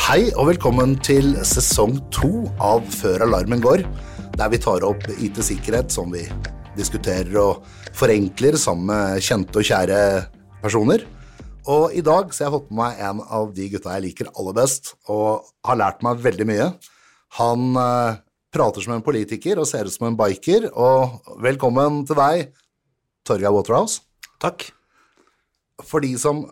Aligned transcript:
Hei 0.00 0.30
og 0.32 0.46
velkommen 0.48 0.94
til 1.04 1.34
sesong 1.44 1.98
to 2.14 2.46
av 2.64 2.86
Før 2.88 3.26
alarmen 3.26 3.60
går, 3.60 3.82
der 4.32 4.48
vi 4.48 4.58
tar 4.62 4.84
opp 4.86 5.02
IT-sikkerhet 5.12 5.92
som 5.92 6.08
vi 6.14 6.22
diskuterer 6.72 7.36
og 7.36 7.66
forenkler 7.98 8.56
sammen 8.58 8.88
med 8.88 9.20
kjente 9.26 9.60
og 9.60 9.66
kjære 9.68 9.98
personer. 10.62 11.04
Og 11.68 11.92
i 11.92 12.00
dag 12.00 12.32
så 12.32 12.46
har 12.46 12.48
jeg 12.48 12.54
fått 12.56 12.70
med 12.72 12.80
meg 12.80 13.02
en 13.10 13.20
av 13.28 13.52
de 13.58 13.66
gutta 13.74 13.98
jeg 13.98 14.06
liker 14.06 14.30
aller 14.32 14.56
best, 14.56 14.94
og 15.12 15.44
har 15.68 15.78
lært 15.82 16.00
meg 16.06 16.24
veldig 16.24 16.46
mye. 16.48 16.70
Han 17.36 17.76
eh, 17.84 18.20
prater 18.56 18.86
som 18.86 18.96
en 18.96 19.04
politiker 19.04 19.60
og 19.60 19.68
ser 19.68 19.84
ut 19.84 19.94
som 19.94 20.08
en 20.08 20.16
biker, 20.18 20.70
og 20.72 21.36
velkommen 21.44 22.06
til 22.08 22.16
deg, 22.22 22.48
Torgeir 23.28 23.52
Waterhouse. 23.52 24.00
Takk. 24.40 24.70
For 25.84 26.00
de 26.00 26.16
som 26.18 26.46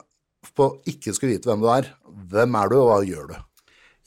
på 0.58 0.72
ikke 0.90 1.14
skulle 1.16 1.36
vite 1.36 1.50
hvem 1.50 1.62
du 1.62 1.68
er, 1.72 1.92
hvem 2.32 2.58
er 2.58 2.72
du, 2.72 2.80
og 2.80 2.90
hva 2.90 2.98
gjør 3.06 3.30
du? 3.30 3.36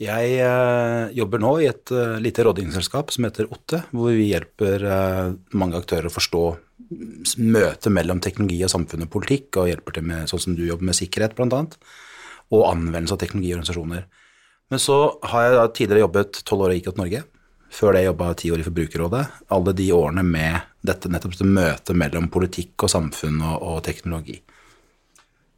Jeg 0.02 0.38
eh, 0.42 1.12
jobber 1.14 1.42
nå 1.44 1.52
i 1.62 1.68
et 1.70 1.92
eh, 1.94 2.16
lite 2.24 2.42
rådgivningsselskap 2.48 3.12
som 3.14 3.28
heter 3.28 3.52
Otte, 3.54 3.84
hvor 3.94 4.10
vi 4.16 4.32
hjelper 4.32 4.86
eh, 4.90 5.34
mange 5.62 5.78
aktører 5.78 6.10
å 6.10 6.14
forstå 6.14 6.42
møtet 7.38 7.92
mellom 7.94 8.22
teknologi 8.24 8.58
og 8.66 8.72
samfunn 8.74 9.06
og 9.06 9.12
politikk, 9.14 9.60
og 9.62 9.70
hjelper 9.70 9.98
til 9.98 10.08
med 10.10 10.32
sånn 10.32 10.42
som 10.42 10.56
du 10.58 10.64
jobber 10.66 10.90
med 10.90 10.98
sikkerhet, 10.98 11.38
annet, 11.46 11.78
og 12.50 12.66
anvendelse 12.72 13.14
av 13.14 13.22
teknologi 13.22 13.52
i 13.52 13.56
organisasjoner. 13.60 14.10
Men 14.74 14.82
så 14.82 14.98
har 15.30 15.46
jeg 15.46 15.56
da 15.60 15.68
tidligere 15.70 16.06
jobbet 16.08 16.42
tolv 16.50 16.66
år 16.66 16.74
i 16.74 16.82
IKT 16.82 16.98
Norge. 16.98 17.24
Før 17.72 17.96
det 17.96 18.04
jobba 18.08 18.32
jeg 18.32 18.42
ti 18.42 18.52
år 18.52 18.62
i 18.64 18.68
Forbrukerrådet. 18.68 19.24
Alle 19.56 19.74
de 19.78 19.88
årene 19.96 20.24
med 20.28 20.60
dette, 20.84 21.12
nettopp 21.12 21.38
dette 21.38 21.48
møtet 21.48 21.96
mellom 22.00 22.28
politikk 22.32 22.88
og 22.88 22.92
samfunn 22.92 23.38
og, 23.44 23.58
og 23.62 23.82
teknologi. 23.86 24.42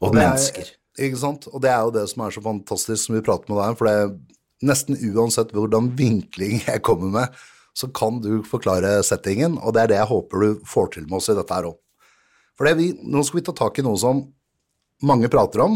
Og 0.04 0.12
er- 0.12 0.18
mennesker. 0.20 0.74
Ikke 0.94 1.18
sant? 1.18 1.48
Og 1.50 1.62
det 1.62 1.72
er 1.72 1.82
jo 1.82 1.94
det 1.94 2.04
som 2.10 2.22
er 2.22 2.34
så 2.34 2.42
fantastisk 2.44 3.00
som 3.02 3.16
vi 3.16 3.24
prater 3.24 3.50
med 3.50 3.58
deg, 3.58 3.78
for 3.78 3.88
det 3.88 3.94
er 3.98 4.12
nesten 4.64 4.98
uansett 5.10 5.52
hvordan 5.54 5.90
vinkling 5.98 6.60
jeg 6.68 6.82
kommer 6.86 7.10
med, 7.18 7.40
så 7.74 7.88
kan 7.90 8.20
du 8.22 8.38
forklare 8.46 9.00
settingen, 9.06 9.58
og 9.58 9.74
det 9.74 9.82
er 9.82 9.90
det 9.90 9.98
jeg 9.98 10.10
håper 10.12 10.44
du 10.44 10.66
får 10.70 10.92
til 10.94 11.08
med 11.08 11.18
oss 11.18 11.32
i 11.32 11.34
dette 11.34 11.56
her 11.56 11.72
òg. 11.72 11.78
For 12.54 12.70
vi, 12.78 12.92
nå 13.02 13.24
skal 13.26 13.40
vi 13.40 13.46
ta 13.48 13.54
tak 13.58 13.80
i 13.80 13.84
noe 13.86 13.98
som 13.98 14.22
mange 15.02 15.30
prater 15.32 15.64
om, 15.64 15.74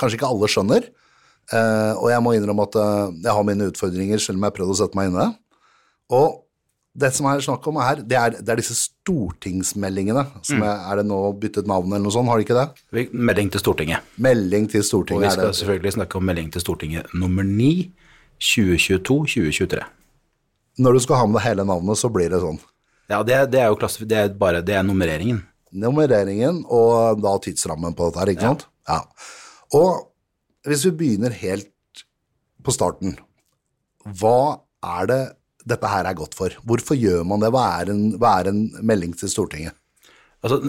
kanskje 0.00 0.18
ikke 0.18 0.30
alle 0.32 0.50
skjønner, 0.50 0.88
eh, 1.54 1.92
og 1.94 2.10
jeg 2.10 2.24
må 2.24 2.34
innrømme 2.34 2.66
at 2.66 2.80
eh, 2.82 3.14
jeg 3.28 3.36
har 3.38 3.46
mine 3.46 3.70
utfordringer, 3.70 4.18
selv 4.18 4.40
om 4.40 4.48
jeg 4.48 4.50
har 4.50 4.56
prøvd 4.58 4.74
å 4.74 4.78
sette 4.82 4.98
meg 4.98 5.12
inn 5.12 5.20
i 5.20 5.22
det. 5.22 5.30
Og 6.18 6.26
det 6.96 7.10
som 7.12 7.28
er 7.28 7.42
snakk 7.44 7.66
om 7.68 7.78
her, 7.82 8.00
det 8.00 8.16
er, 8.16 8.36
det 8.40 8.52
er 8.52 8.60
disse 8.60 8.76
stortingsmeldingene, 8.78 10.22
som 10.46 10.62
er, 10.64 10.84
er 10.88 11.00
det 11.00 11.06
nå 11.10 11.18
byttet 11.40 11.68
navn 11.68 11.92
eller 11.92 12.06
noe 12.06 12.14
sånt, 12.14 12.30
har 12.32 12.40
de 12.40 12.46
ikke 12.46 12.56
det? 12.56 13.10
Melding 13.12 13.50
til 13.52 13.62
Stortinget. 13.62 14.14
Melding 14.22 14.68
til 14.72 14.84
Stortinget. 14.86 15.20
Og 15.20 15.26
vi 15.26 15.34
skal 15.34 15.50
det. 15.50 15.58
selvfølgelig 15.60 15.96
snakke 15.98 16.18
om 16.20 16.26
melding 16.30 16.48
til 16.54 16.64
Stortinget 16.64 17.12
nummer 17.14 17.44
9 17.46 17.68
2022-2023. 18.40 19.84
Når 20.84 20.96
du 20.96 21.02
skal 21.04 21.20
ha 21.20 21.28
med 21.28 21.38
deg 21.38 21.46
hele 21.50 21.68
navnet, 21.68 22.00
så 22.00 22.10
blir 22.12 22.32
det 22.32 22.40
sånn. 22.42 22.58
Ja, 23.12 23.20
det, 23.24 23.38
det 23.52 23.62
er 23.62 23.70
jo 23.70 23.78
klasse, 23.80 24.08
det 24.08 24.18
er 24.18 24.34
bare 24.36 24.64
det 24.64 24.76
er 24.76 24.84
nummereringen. 24.86 25.40
Nummereringen 25.76 26.62
og 26.72 27.20
da 27.22 27.36
tidsrammen 27.42 27.96
på 27.96 28.08
dette 28.08 28.22
her, 28.22 28.32
ikke 28.32 28.48
sant? 28.48 28.66
Ja. 28.88 29.02
Og 29.76 30.08
hvis 30.66 30.84
vi 30.88 30.96
begynner 31.00 31.34
helt 31.36 31.72
på 32.64 32.74
starten, 32.74 33.16
hva 34.06 34.62
er 34.86 35.10
det 35.10 35.22
dette 35.66 35.90
her 35.90 36.06
er 36.06 36.16
godt 36.18 36.36
for? 36.38 36.54
Hvorfor 36.66 36.98
gjør 36.98 37.24
man 37.26 37.42
det? 37.42 37.50
Hva 37.54 37.64
er 37.80 37.90
en, 37.92 38.04
hva 38.20 38.36
er 38.40 38.52
en 38.52 38.62
melding 38.86 39.16
til 39.18 39.30
Stortinget? 39.32 39.74
Altså, 40.44 40.60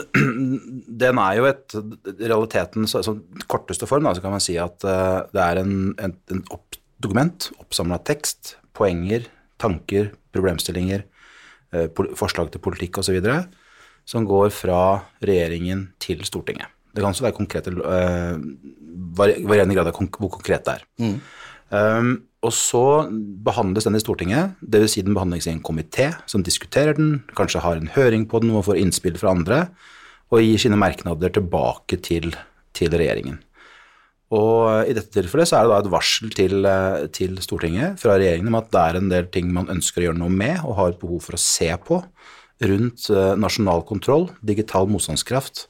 den 1.03 1.19
er 1.21 1.37
jo 1.37 1.47
et 1.49 1.75
realiteten, 2.21 2.87
så, 2.89 3.03
så 3.05 3.13
korteste 3.51 3.89
form, 3.89 4.07
da, 4.07 4.15
så 4.17 4.23
kan 4.23 4.33
man 4.33 4.43
si 4.43 4.55
at 4.61 4.85
uh, 4.87 5.27
det 5.33 5.43
er 5.43 5.61
en, 5.61 5.75
en, 6.01 6.15
en 6.33 6.41
opp, 6.55 6.79
dokument, 7.03 7.49
oppsamla 7.61 7.99
tekst, 8.07 8.55
poenger, 8.77 9.27
tanker, 9.61 10.09
problemstillinger, 10.33 11.05
uh, 11.75 11.85
forslag 12.17 12.49
til 12.53 12.63
politikk 12.63 13.03
osv., 13.03 13.19
som 14.07 14.25
går 14.25 14.49
fra 14.55 14.81
regjeringen 15.19 15.89
til 16.01 16.23
Stortinget. 16.25 16.71
Det 16.95 17.03
kan 17.03 17.11
også 17.11 17.27
være 17.27 17.35
konkrete, 17.37 17.73
vari- 17.75 19.41
varierende 19.45 19.75
grad 19.77 19.91
av 19.91 19.93
konk 19.93 20.15
hvor 20.17 20.31
konkret 20.39 20.63
det 20.65 20.79
er. 20.79 20.85
Um, 21.69 22.11
og 22.45 22.53
så 22.53 22.83
behandles 23.43 23.87
den 23.87 23.97
i 23.97 24.01
Stortinget, 24.01 24.55
dvs. 24.61 24.93
Si 24.93 25.03
den 25.03 25.17
behandles 25.17 25.49
i 25.49 25.53
en 25.55 25.63
komité 25.65 26.11
som 26.29 26.45
diskuterer 26.45 26.95
den, 26.95 27.23
kanskje 27.35 27.63
har 27.63 27.79
en 27.79 27.89
høring 27.95 28.27
på 28.29 28.39
den 28.43 28.53
og 28.55 28.67
får 28.69 28.79
innspill 28.83 29.17
fra 29.19 29.33
andre, 29.33 29.65
og 30.31 30.43
gir 30.43 30.61
sine 30.61 30.79
merknader 30.79 31.33
tilbake 31.33 31.99
til, 32.03 32.35
til 32.77 32.93
regjeringen. 32.93 33.41
Og 34.35 34.89
i 34.89 34.95
dette 34.95 35.13
tilfellet 35.15 35.47
så 35.47 35.57
er 35.57 35.67
det 35.67 35.71
da 35.71 35.79
et 35.79 35.91
varsel 35.91 36.31
til, 36.35 36.65
eh, 36.67 37.05
til 37.15 37.37
Stortinget 37.39 37.99
fra 38.01 38.17
regjeringen 38.17 38.51
om 38.51 38.59
at 38.59 38.71
det 38.73 38.81
er 38.81 38.99
en 38.99 39.11
del 39.11 39.29
ting 39.31 39.53
man 39.55 39.71
ønsker 39.71 40.03
å 40.03 40.09
gjøre 40.09 40.19
noe 40.19 40.33
med 40.33 40.65
og 40.65 40.75
har 40.75 40.97
behov 40.99 41.21
for 41.23 41.37
å 41.37 41.39
se 41.39 41.69
på 41.87 42.01
rundt 42.67 43.07
eh, 43.13 43.35
nasjonal 43.39 43.85
kontroll, 43.87 44.27
digital 44.43 44.89
motstandskraft 44.91 45.67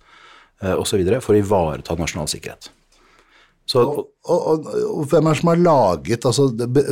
eh, 0.64 0.74
osv. 0.74 1.06
for 1.22 1.36
å 1.36 1.44
ivareta 1.44 1.98
nasjonal 2.00 2.32
sikkerhet. 2.34 2.72
Så, 3.68 3.84
Og, 3.84 4.08
og, 4.32 4.68
og 4.72 5.08
hvem 5.12 5.28
er 5.28 5.36
det 5.36 5.40
som 5.42 5.50
har 5.52 5.60
laget 5.60 6.26
altså, 6.28 6.48
det, 6.56 6.84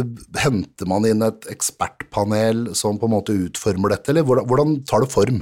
Henter 0.41 0.89
man 0.91 1.07
inn 1.07 1.23
et 1.23 1.47
ekspertpanel 1.51 2.65
som 2.75 2.99
på 2.99 3.07
en 3.07 3.13
måte 3.15 3.35
utformer 3.45 3.95
dette, 3.95 4.11
eller 4.11 4.27
hvordan, 4.27 4.47
hvordan 4.49 4.75
tar 4.87 5.05
det 5.05 5.11
form? 5.13 5.41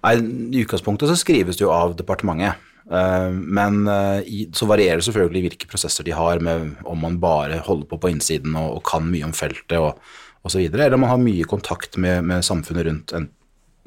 Nei, 0.00 0.14
I 0.16 0.62
utgangspunktet 0.64 1.10
så 1.10 1.18
skrives 1.20 1.60
det 1.60 1.66
jo 1.66 1.74
av 1.74 1.92
departementet. 1.98 2.56
Uh, 2.90 3.30
Men 3.30 3.84
uh, 3.86 4.18
i, 4.24 4.46
så 4.56 4.66
varierer 4.66 4.98
det 4.98 5.06
selvfølgelig 5.06 5.44
hvilke 5.44 5.68
prosesser 5.70 6.08
de 6.08 6.16
har, 6.16 6.40
med 6.42 6.80
om 6.88 7.04
man 7.04 7.20
bare 7.22 7.60
holder 7.66 7.86
på 7.90 8.00
på 8.00 8.10
innsiden 8.10 8.56
og, 8.58 8.80
og 8.80 8.82
kan 8.88 9.06
mye 9.06 9.28
om 9.28 9.36
feltet 9.36 9.76
og 9.78 10.00
osv., 10.48 10.64
eller 10.64 10.96
om 10.96 11.04
man 11.04 11.12
har 11.12 11.20
mye 11.22 11.44
kontakt 11.46 12.00
med, 12.00 12.24
med 12.24 12.46
samfunnet 12.46 12.88
rundt, 12.88 13.12
en, 13.12 13.28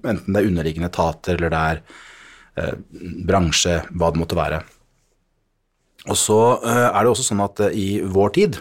enten 0.05 0.29
det 0.29 0.43
er 0.43 0.51
underliggende 0.51 0.91
etater 0.93 1.35
eller 1.35 1.51
det 1.51 1.65
er 1.73 1.83
uh, 2.61 2.77
bransje, 3.25 3.81
hva 3.91 4.13
det 4.13 4.21
måtte 4.21 4.39
være. 4.39 4.61
Og 6.09 6.19
så 6.19 6.39
eh, 6.59 6.87
er 6.89 6.99
det 6.99 7.11
også 7.11 7.25
sånn 7.29 7.43
at 7.43 7.61
eh, 7.63 7.75
i 7.79 7.87
vår 8.03 8.33
tid, 8.37 8.59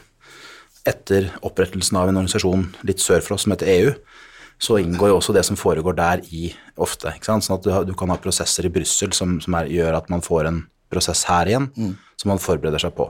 etter 0.89 1.31
opprettelsen 1.47 1.99
av 1.99 2.11
en 2.11 2.19
organisasjon 2.21 2.69
litt 2.87 3.03
sør 3.03 3.23
for 3.23 3.37
oss 3.37 3.47
som 3.47 3.55
heter 3.55 3.71
EU, 3.71 3.93
så 4.63 4.79
inngår 4.79 5.11
jo 5.11 5.19
også 5.19 5.35
det 5.35 5.43
som 5.47 5.59
foregår 5.59 5.97
der 5.99 6.23
i 6.31 6.53
ofte. 6.79 7.11
Sånn 7.23 7.43
at 7.43 7.65
du, 7.67 7.71
du 7.91 7.95
kan 7.99 8.13
ha 8.15 8.19
prosesser 8.23 8.67
i 8.67 8.71
Brussel 8.73 9.15
som, 9.17 9.41
som 9.43 9.57
er, 9.59 9.71
gjør 9.71 9.99
at 9.99 10.11
man 10.13 10.23
får 10.23 10.51
en 10.51 10.61
prosess 10.93 11.25
her 11.27 11.51
igjen, 11.51 11.67
som 12.21 12.31
man 12.31 12.43
forbereder 12.43 12.83
seg 12.83 12.95
på. 12.95 13.09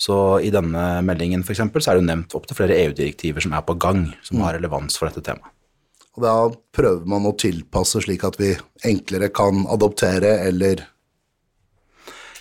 Så 0.00 0.16
i 0.44 0.52
denne 0.52 1.02
meldingen 1.04 1.44
for 1.44 1.52
eksempel, 1.52 1.82
så 1.82 1.90
er 1.90 1.98
det 1.98 2.04
jo 2.04 2.08
nevnt 2.10 2.36
opptil 2.36 2.58
flere 2.58 2.76
EU-direktiver 2.84 3.44
som 3.44 3.56
er 3.56 3.64
på 3.66 3.76
gang, 3.80 4.06
som 4.24 4.40
har 4.44 4.56
relevans 4.56 4.96
for 4.96 5.08
dette 5.08 5.24
temaet. 5.24 5.52
Og 6.16 6.24
da 6.24 6.34
prøver 6.72 7.08
man 7.08 7.28
å 7.28 7.34
tilpasse 7.36 8.00
slik 8.04 8.24
at 8.24 8.38
vi 8.40 8.54
enklere 8.88 9.28
kan 9.36 9.66
adoptere 9.72 10.38
eller 10.46 10.86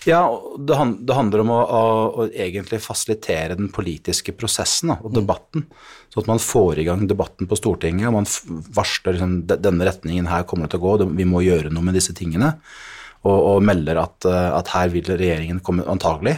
Ja, 0.05 0.21
det, 0.57 0.75
hand, 0.77 0.99
det 1.07 1.15
handler 1.17 1.41
om 1.41 1.51
å, 1.55 1.59
å, 1.65 1.83
å 2.21 2.25
egentlig 2.29 2.77
fasilitere 2.83 3.57
den 3.57 3.71
politiske 3.73 4.35
prosessen 4.37 4.93
da, 4.93 4.99
og 5.01 5.15
debatten, 5.15 5.65
Sånn 6.13 6.21
at 6.21 6.29
man 6.29 6.39
får 6.39 6.79
i 6.79 6.85
gang 6.87 7.01
debatten 7.09 7.49
på 7.49 7.57
Stortinget, 7.59 8.07
og 8.07 8.13
man 8.15 8.27
varsler 8.77 9.17
liksom, 9.17 9.31
denne 9.49 9.87
retningen 9.87 10.29
her 10.29 10.45
kommer 10.47 10.69
det 10.69 10.75
til 10.75 10.83
å 10.83 10.85
gå, 10.85 11.07
vi 11.17 11.25
må 11.27 11.41
gjøre 11.43 11.73
noe 11.73 11.83
med 11.83 11.97
disse 11.97 12.13
tingene, 12.15 12.53
og, 13.25 13.33
og 13.35 13.65
melder 13.65 13.99
at, 14.03 14.27
eh, 14.29 14.51
at 14.55 14.69
her 14.75 14.93
vil 14.93 15.09
regjeringen 15.09 15.59
komme 15.65 15.87
antagelig, 15.91 16.37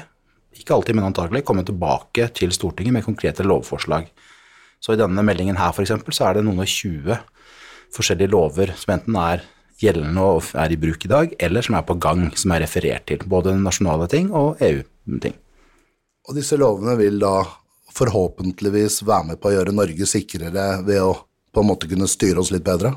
ikke 0.57 0.73
alltid, 0.73 0.97
men 0.97 1.09
antagelig, 1.09 1.43
komme 1.45 1.65
tilbake 1.67 2.31
til 2.39 2.55
Stortinget 2.55 2.95
med 2.95 3.05
konkrete 3.05 3.45
lovforslag. 3.45 4.07
Så 4.81 4.95
i 4.95 4.99
denne 4.99 5.21
meldingen 5.25 5.59
her 5.59 5.75
eksempel, 5.83 6.15
så 6.15 6.29
er 6.29 6.37
det 6.37 6.47
noen 6.47 6.63
og 6.63 6.71
20 6.71 7.19
forskjellige 7.93 8.33
lover 8.33 8.73
som 8.79 8.95
enten 8.95 9.19
er 9.21 9.45
gjeldende 9.81 10.23
og 10.25 10.51
er 10.57 10.73
i 10.73 10.79
bruk 10.79 11.05
i 11.05 11.11
dag, 11.11 11.33
eller 11.39 11.65
som 11.65 11.77
er 11.77 11.85
på 11.87 11.97
gang, 12.01 12.27
som 12.37 12.53
er 12.53 12.63
referert 12.65 13.07
til. 13.09 13.21
Både 13.29 13.55
nasjonale 13.59 14.09
ting 14.11 14.31
og 14.35 14.61
EU-ting. 14.63 15.35
Og 16.27 16.35
disse 16.35 16.57
lovene 16.59 16.97
vil 16.99 17.21
da 17.21 17.39
forhåpentligvis 17.97 19.01
være 19.07 19.31
med 19.31 19.41
på 19.41 19.49
å 19.49 19.55
gjøre 19.55 19.75
Norge 19.75 20.07
sikrere 20.09 20.67
ved 20.85 21.01
å 21.01 21.13
på 21.53 21.63
en 21.63 21.69
måte 21.71 21.87
kunne 21.89 22.09
styre 22.09 22.41
oss 22.43 22.51
litt 22.53 22.65
bedre. 22.65 22.91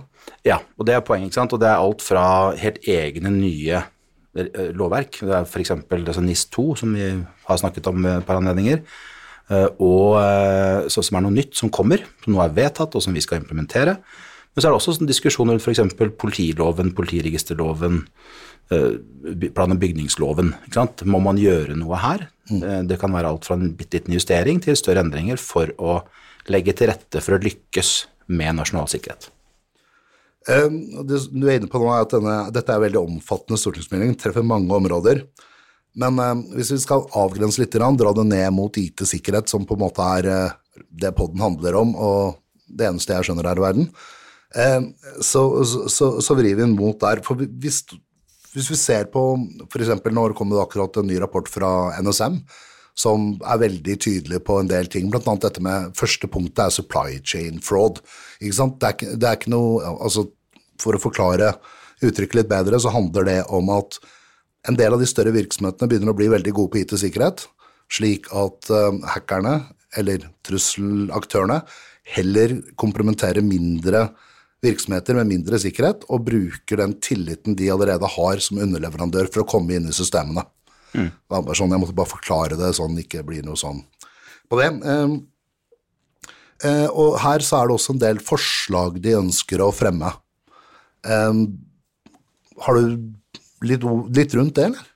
Ja, 0.45 0.59
og 0.77 0.85
det 0.89 0.97
er 0.97 1.05
poenget, 1.05 1.31
ikke 1.31 1.39
sant. 1.39 1.55
Og 1.57 1.63
det 1.63 1.71
er 1.71 1.81
alt 1.81 2.03
fra 2.05 2.25
helt 2.61 2.83
egne 2.89 3.33
nye 3.33 3.79
eh, 3.81 4.73
lovverk. 4.77 5.23
Det 5.23 5.33
er 5.33 5.47
f.eks. 5.47 5.73
Altså 5.89 6.25
NIS2, 6.25 6.67
som 6.83 6.93
vi 6.97 7.07
har 7.47 7.61
snakket 7.63 7.89
om 7.89 8.03
ved 8.05 8.19
et 8.19 8.27
par 8.29 8.41
anledninger. 8.41 8.83
eh, 9.49 9.69
Og 9.79 10.19
eh, 10.21 10.91
så 10.93 11.05
som 11.07 11.17
er 11.17 11.25
noe 11.25 11.37
nytt 11.39 11.57
som 11.57 11.73
kommer, 11.73 12.05
som 12.25 12.35
nå 12.35 12.43
er 12.45 12.53
vedtatt, 12.59 12.99
og 12.99 13.05
som 13.07 13.17
vi 13.17 13.25
skal 13.25 13.41
implementere. 13.41 13.97
Men 14.55 14.63
så 14.63 14.67
er 14.67 14.73
det 14.73 14.79
også 14.81 14.97
en 14.99 15.11
diskusjon 15.11 15.51
rundt 15.53 15.63
f.eks. 15.63 15.95
politiloven, 16.19 16.93
politiregisterloven, 16.97 18.01
eh, 18.73 19.49
plan- 19.55 19.75
og 19.75 19.79
bygningsloven. 19.83 20.55
Må 21.07 21.21
man 21.23 21.39
gjøre 21.39 21.77
noe 21.79 21.97
her? 22.03 22.29
Eh, 22.51 22.83
Det 22.83 22.99
kan 22.99 23.13
være 23.13 23.31
alt 23.31 23.45
fra 23.45 23.55
en 23.55 23.75
bitte 23.75 24.01
liten 24.01 24.15
justering 24.15 24.61
til 24.63 24.77
større 24.77 25.05
endringer 25.05 25.39
for 25.39 25.71
å 25.79 26.03
legge 26.49 26.75
til 26.75 26.89
rette 26.91 27.23
for 27.23 27.37
å 27.37 27.43
lykkes 27.43 28.07
med 28.29 28.57
nasjonal 28.57 28.89
sikkerhet. 28.91 29.31
Um, 30.49 31.05
det 31.05 31.21
du 31.29 31.45
er 31.47 31.59
inne 31.59 31.69
på 31.69 31.79
nå 31.79 31.91
er 31.93 32.07
at 32.07 32.15
denne, 32.15 32.37
dette 32.51 32.73
er 32.73 32.81
en 32.81 32.87
veldig 32.87 33.01
omfattende 33.03 33.61
stortingsmelding, 33.61 34.15
treffer 34.17 34.43
mange 34.43 34.73
områder. 34.73 35.27
Men 36.01 36.19
eh, 36.23 36.37
hvis 36.57 36.73
vi 36.75 36.79
skal 36.83 37.07
avgrense 37.19 37.61
litt, 37.61 37.75
dra 37.75 38.13
det 38.15 38.27
ned 38.27 38.55
mot 38.57 38.77
IT-sikkerhet, 38.79 39.51
som 39.51 39.67
på 39.67 39.77
en 39.77 39.85
måte 39.85 40.07
er 40.19 40.31
eh, 40.31 40.85
det 41.03 41.13
podden 41.19 41.43
handler 41.43 41.77
om, 41.83 41.93
og 41.95 42.41
det 42.71 42.89
eneste 42.89 43.17
jeg 43.17 43.29
skjønner 43.29 43.51
her 43.51 43.61
i 43.61 43.65
verden, 43.67 43.91
så, 44.51 45.43
så, 45.65 46.07
så 46.19 46.35
vrir 46.35 46.57
vi 46.57 46.65
den 46.65 46.75
mot 46.75 46.99
der. 47.01 47.23
For 47.27 47.39
hvis, 47.39 47.85
hvis 48.55 48.71
vi 48.73 48.79
ser 48.79 49.07
på 49.13 49.23
f.eks. 49.69 49.93
nå 50.11 50.25
kom 50.35 50.51
det 50.51 50.63
akkurat 50.63 50.99
en 50.99 51.09
ny 51.11 51.21
rapport 51.23 51.49
fra 51.51 51.71
NSM 52.03 52.41
som 53.01 53.33
er 53.47 53.61
veldig 53.63 53.97
tydelig 54.03 54.43
på 54.45 54.59
en 54.61 54.69
del 54.69 54.89
ting, 54.91 55.09
bl.a. 55.13 55.37
dette 55.41 55.63
med 55.65 55.95
første 55.97 56.29
punktet 56.31 56.67
er 56.67 56.75
supply 56.75 57.21
chain 57.25 57.61
fraud. 57.65 58.01
Ikke 58.41 58.59
sant? 58.59 58.81
Det 58.83 58.91
er 58.91 59.17
det 59.17 59.29
er 59.29 59.39
ikke 59.39 59.55
noe 59.55 59.95
altså 59.97 60.29
For 60.81 60.97
å 60.97 61.03
forklare 61.03 61.53
uttrykket 62.01 62.39
litt 62.39 62.49
bedre, 62.49 62.79
så 62.81 62.89
handler 62.89 63.27
det 63.29 63.41
om 63.53 63.69
at 63.75 63.99
en 64.69 64.77
del 64.77 64.95
av 64.95 65.01
de 65.03 65.09
større 65.09 65.35
virksomhetene 65.35 65.89
begynner 65.91 66.15
å 66.15 66.17
bli 66.17 66.31
veldig 66.33 66.55
gode 66.57 66.73
på 66.73 66.81
IT-sikkerhet, 66.81 67.43
slik 67.93 68.31
at 68.33 68.71
uh, 68.73 68.97
hackerne, 69.13 69.59
eller 70.01 70.25
trusselaktørene, 70.47 71.59
heller 72.17 72.57
komplementerer 72.81 73.45
mindre 73.45 74.07
virksomheter 74.65 75.17
med 75.17 75.31
mindre 75.31 75.59
sikkerhet 75.61 76.05
og 76.13 76.27
bruker 76.27 76.83
den 76.83 76.95
tilliten 77.03 77.57
de 77.57 77.71
allerede 77.73 78.09
har 78.17 78.43
som 78.45 78.61
underleverandør 78.61 79.31
for 79.33 79.45
å 79.45 79.49
komme 79.49 79.77
inn 79.77 79.89
i 79.89 79.97
systemene. 79.97 80.45
Mm. 80.93 81.09
Det 81.09 81.43
var 81.47 81.57
sånn, 81.57 81.71
Jeg 81.71 81.83
måtte 81.85 81.97
bare 81.97 82.13
forklare 82.13 82.59
det 82.59 82.73
sånn 82.77 82.97
det 82.99 83.07
ikke 83.07 83.25
blir 83.27 83.45
noe 83.47 83.59
sånn 83.59 83.83
på 84.51 84.59
det. 84.59 84.71
Um, 84.83 85.15
uh, 86.65 86.89
og 86.91 87.21
her 87.23 87.45
så 87.47 87.61
er 87.61 87.71
det 87.71 87.77
også 87.77 87.95
en 87.95 88.03
del 88.03 88.21
forslag 88.25 88.99
de 89.03 89.17
ønsker 89.21 89.63
å 89.63 89.71
fremme. 89.75 90.11
Um, 91.07 91.45
har 92.61 92.77
du 92.77 92.99
litt, 93.65 93.87
litt, 94.17 94.35
rundt 94.37 94.59
det, 94.59 94.67
eller? 94.73 94.91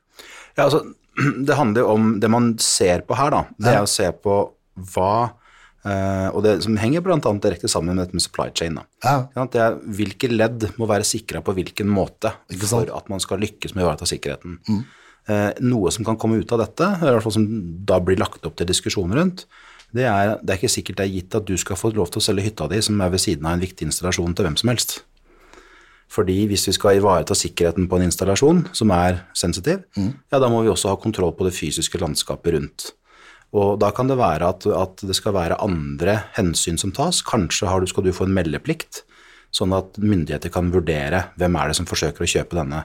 Ja, 0.58 0.66
altså, 0.66 0.82
det 1.46 1.56
handler 1.56 1.84
jo 1.84 1.94
om 1.94 2.10
Det 2.20 2.28
man 2.28 2.52
ser 2.60 3.06
på 3.06 3.16
her, 3.16 3.32
da, 3.32 3.44
det 3.56 3.72
er 3.72 3.86
å 3.86 3.90
se 3.90 4.10
på 4.12 4.42
hva 4.92 5.14
Uh, 5.84 6.30
og 6.32 6.40
det 6.46 6.54
som 6.64 6.78
henger 6.80 7.02
bl.a. 7.04 7.18
direkte 7.20 7.68
sammen 7.68 7.92
med 7.92 8.06
dette 8.06 8.16
med 8.16 8.24
supply 8.24 8.48
chain. 8.56 8.78
Ja. 9.04 9.26
Er 9.44 9.76
Hvilke 9.84 10.30
ledd 10.32 10.70
må 10.80 10.88
være 10.88 11.04
sikra 11.04 11.42
på 11.44 11.52
hvilken 11.58 11.90
måte 11.92 12.32
for 12.62 12.88
at 12.88 13.10
man 13.12 13.20
skal 13.20 13.42
lykkes 13.44 13.74
med 13.74 13.84
å 13.84 13.88
ivareta 13.90 14.08
sikkerheten. 14.08 14.56
Mm. 14.64 14.80
Uh, 15.28 15.50
noe 15.64 15.92
som 15.92 16.06
kan 16.08 16.16
komme 16.20 16.40
ut 16.40 16.56
av 16.56 16.64
dette, 16.64 16.88
i 16.88 17.04
hvert 17.04 17.24
fall 17.24 17.36
som 17.36 17.46
da 17.84 18.00
blir 18.00 18.20
lagt 18.20 18.48
opp 18.48 18.56
til 18.56 18.68
diskusjon 18.68 19.12
rundt, 19.12 19.44
det 19.94 20.08
er, 20.08 20.38
det 20.42 20.54
er 20.54 20.58
ikke 20.58 20.72
sikkert 20.72 20.98
det 20.98 21.04
er 21.04 21.12
gitt 21.14 21.36
at 21.38 21.46
du 21.46 21.54
skal 21.60 21.78
få 21.78 21.92
lov 21.94 22.10
til 22.10 22.18
å 22.18 22.24
selge 22.24 22.48
hytta 22.48 22.66
di 22.72 22.80
som 22.82 22.98
er 23.04 23.12
ved 23.12 23.22
siden 23.22 23.46
av 23.46 23.54
en 23.54 23.62
viktig 23.62 23.86
installasjon 23.86 24.34
til 24.34 24.48
hvem 24.48 24.56
som 24.58 24.72
helst. 24.72 24.96
Fordi 26.14 26.44
hvis 26.50 26.66
vi 26.68 26.74
skal 26.76 26.98
ivareta 26.98 27.36
sikkerheten 27.36 27.86
på 27.90 27.98
en 27.98 28.08
installasjon 28.08 28.64
som 28.76 28.92
er 28.94 29.22
sensitiv, 29.36 29.84
mm. 29.96 30.10
ja, 30.32 30.40
da 30.40 30.50
må 30.50 30.64
vi 30.64 30.72
også 30.72 30.90
ha 30.92 31.00
kontroll 31.00 31.34
på 31.36 31.46
det 31.46 31.54
fysiske 31.56 32.00
landskapet 32.00 32.56
rundt. 32.56 32.92
Og 33.54 33.78
da 33.78 33.92
kan 33.94 34.10
det 34.10 34.18
være 34.18 34.50
at, 34.50 34.66
at, 34.66 35.02
det 35.06 35.14
skal 35.14 35.36
være 35.36 35.60
andre 35.62 36.18
hensyn 36.34 36.78
som 36.80 36.92
tas. 36.94 37.22
Kanskje 37.26 37.70
du, 37.80 37.88
skal 37.90 38.06
du 38.06 38.14
få 38.14 38.26
en 38.26 38.34
meldeplikt, 38.34 39.04
sånn 39.54 39.74
at 39.76 39.98
myndigheter 40.02 40.50
kan 40.50 40.72
vurdere 40.74 41.28
hvem 41.38 41.58
er 41.60 41.70
det 41.70 41.78
som 41.78 41.86
forsøker 41.86 42.26
å 42.26 42.30
kjøpe 42.30 42.58
denne. 42.58 42.82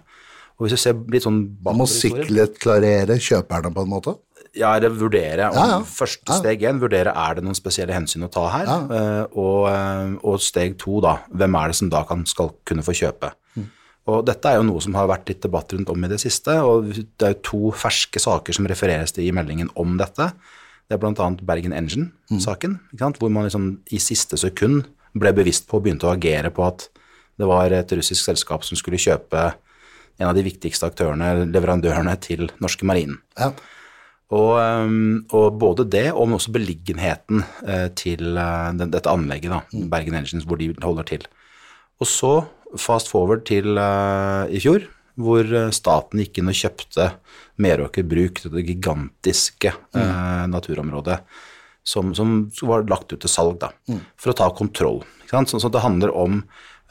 Og 0.59 0.67
hvis 0.67 0.75
du 0.75 0.81
ser 0.81 0.97
litt 1.07 1.23
sånn 1.23 1.39
Man 1.63 1.79
må 1.79 1.87
sikkerhetsklarere 1.87 3.15
kjøperne 3.23 3.71
på 3.73 3.85
en 3.85 3.93
måte? 3.93 4.17
Ja, 4.57 4.73
eller 4.75 4.91
vurdere. 4.93 5.49
Ja, 5.53 5.65
ja. 5.75 5.79
Første 5.85 6.35
steg 6.39 6.63
én, 6.67 6.81
vurdere 6.81 7.13
er 7.15 7.37
det 7.37 7.45
noen 7.45 7.57
spesielle 7.57 7.95
hensyn 7.95 8.25
å 8.25 8.31
ta 8.33 8.45
her. 8.51 8.69
Ja. 8.69 8.77
Uh, 8.89 9.37
og, 9.39 9.59
uh, 9.69 10.15
og, 10.23 10.39
steg 10.43 10.75
to, 10.81 10.97
da, 11.05 11.19
hvem 11.29 11.57
er 11.59 11.71
det 11.71 11.77
som 11.79 11.91
da 11.93 12.03
kan, 12.09 12.25
skal 12.29 12.51
kunne 12.67 12.85
få 12.85 12.95
kjøpe. 12.97 13.31
Mm. 13.55 13.67
Og 14.09 14.23
dette 14.25 14.49
er 14.51 14.57
jo 14.57 14.65
noe 14.67 14.81
som 14.83 14.97
har 14.97 15.09
vært 15.09 15.29
litt 15.29 15.43
debatt 15.45 15.75
rundt 15.75 15.91
om 15.93 16.05
i 16.05 16.09
det 16.11 16.17
siste, 16.21 16.55
og 16.65 16.89
det 16.89 17.27
er 17.27 17.35
jo 17.35 17.43
to 17.45 17.73
ferske 17.77 18.21
saker 18.21 18.57
som 18.57 18.67
refereres 18.69 19.13
til 19.15 19.29
i 19.29 19.35
meldingen 19.35 19.69
om 19.79 19.95
dette. 20.01 20.31
Det 20.89 20.97
er 20.97 21.01
bl.a. 21.03 21.27
Bergen 21.45 21.75
Engine-saken, 21.77 22.79
mm. 22.97 23.17
hvor 23.21 23.29
man 23.29 23.45
liksom 23.45 23.67
i 23.93 23.99
siste 24.01 24.39
sekund 24.41 24.87
ble 25.13 25.33
bevisst 25.37 25.67
på 25.69 25.77
og 25.77 25.85
begynte 25.85 26.09
å 26.09 26.15
agere 26.15 26.49
på 26.53 26.65
at 26.65 26.87
det 27.39 27.47
var 27.47 27.71
et 27.71 27.91
russisk 27.93 28.25
selskap 28.25 28.65
som 28.65 28.77
skulle 28.77 28.99
kjøpe 28.99 29.51
en 30.19 30.27
av 30.27 30.33
de 30.35 30.43
viktigste 30.43 30.89
aktørene, 30.89 31.45
leverandørene, 31.53 32.15
til 32.19 32.49
norske 32.59 32.87
marinen. 32.89 33.21
Ja. 33.39 33.53
Og, 34.35 34.51
um, 34.59 35.21
og, 35.29 35.55
både 35.61 35.85
det, 35.89 36.07
og 36.11 36.35
også 36.35 36.51
beliggenheten 36.53 37.45
eh, 37.65 37.87
til 37.97 38.37
uh, 38.37 38.69
dette 38.77 39.09
anlegget, 39.09 39.53
da, 39.55 39.61
mm. 39.71 39.87
Bergen 39.89 40.17
Engines, 40.19 40.45
hvor 40.45 40.59
de 40.59 40.73
holder 40.83 41.07
til. 41.13 41.25
Og 42.01 42.09
så 42.09 42.33
fast 42.77 43.09
forward 43.09 43.47
til 43.49 43.79
uh, 43.79 44.45
i 44.51 44.61
fjor, 44.61 44.85
hvor 45.19 45.45
uh, 45.51 45.69
staten 45.75 46.23
gikk 46.23 46.39
inn 46.39 46.51
og 46.51 46.57
kjøpte 46.57 47.11
Meråker 47.59 48.07
Bruk, 48.07 48.41
det 48.47 48.63
gigantiske 48.63 49.73
mm. 49.75 49.99
eh, 49.99 50.43
naturområdet 50.47 51.17
som, 51.83 52.15
som, 52.15 52.51
var 52.61 52.85
lagt 52.89 53.11
ut 53.13 53.19
til 53.19 53.31
salg, 53.31 53.57
da, 53.61 53.71
mm. 53.89 54.01
for 54.19 54.31
å 54.31 54.37
ta 54.37 54.49
kontroll. 54.55 55.01
Så, 55.29 55.59
så, 55.59 55.71
det 55.71 55.81
handler 55.83 56.13
om 56.15 56.39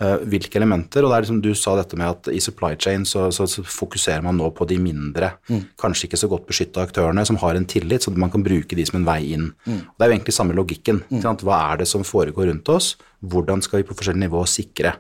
uh, 0.03 0.19
hvilke 0.29 0.59
elementer, 0.61 1.05
og 1.05 1.13
det 1.13 1.17
er 1.17 1.25
liksom 1.25 1.41
du 1.45 1.51
sa 1.57 1.77
dette 1.79 1.99
med 1.99 2.11
at 2.11 2.31
i 2.35 2.41
supply 2.43 2.75
chain 2.81 3.07
så, 3.09 3.29
så, 3.35 3.47
så 3.51 3.65
fokuserer 3.65 4.25
man 4.27 4.39
nå 4.41 4.51
på 4.57 4.67
de 4.69 4.79
mindre, 4.83 5.33
mm. 5.49 5.65
kanskje 5.81 6.09
ikke 6.09 6.21
så 6.21 6.31
godt 6.31 6.49
beskytta 6.51 6.85
aktørene 6.85 7.25
som 7.29 7.41
har 7.43 7.59
en 7.59 7.69
tillit, 7.71 8.05
så 8.05 8.15
man 8.15 8.33
kan 8.35 8.45
bruke 8.47 8.79
de 8.79 8.87
som 8.89 9.01
en 9.01 9.09
vei 9.09 9.21
inn. 9.37 9.51
Mm. 9.65 9.83
Det 9.89 10.05
er 10.05 10.13
jo 10.13 10.19
egentlig 10.19 10.37
samme 10.37 10.59
logikken. 10.59 11.03
Mm. 11.09 11.25
Hva 11.47 11.63
er 11.73 11.83
det 11.83 11.91
som 11.91 12.07
foregår 12.07 12.51
rundt 12.53 12.73
oss? 12.75 12.97
Hvordan 13.25 13.65
skal 13.65 13.83
vi 13.83 13.89
på 13.89 13.97
forskjellige 13.99 14.29
nivå 14.29 14.45
sikre? 14.51 14.99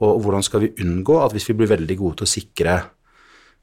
Og 0.00 0.20
hvordan 0.24 0.44
skal 0.44 0.64
vi 0.64 0.74
unngå 0.80 1.18
at 1.24 1.34
hvis 1.36 1.50
vi 1.50 1.58
blir 1.58 1.70
veldig 1.70 1.96
gode 2.00 2.20
til 2.20 2.28
å 2.28 2.32
sikre 2.34 2.76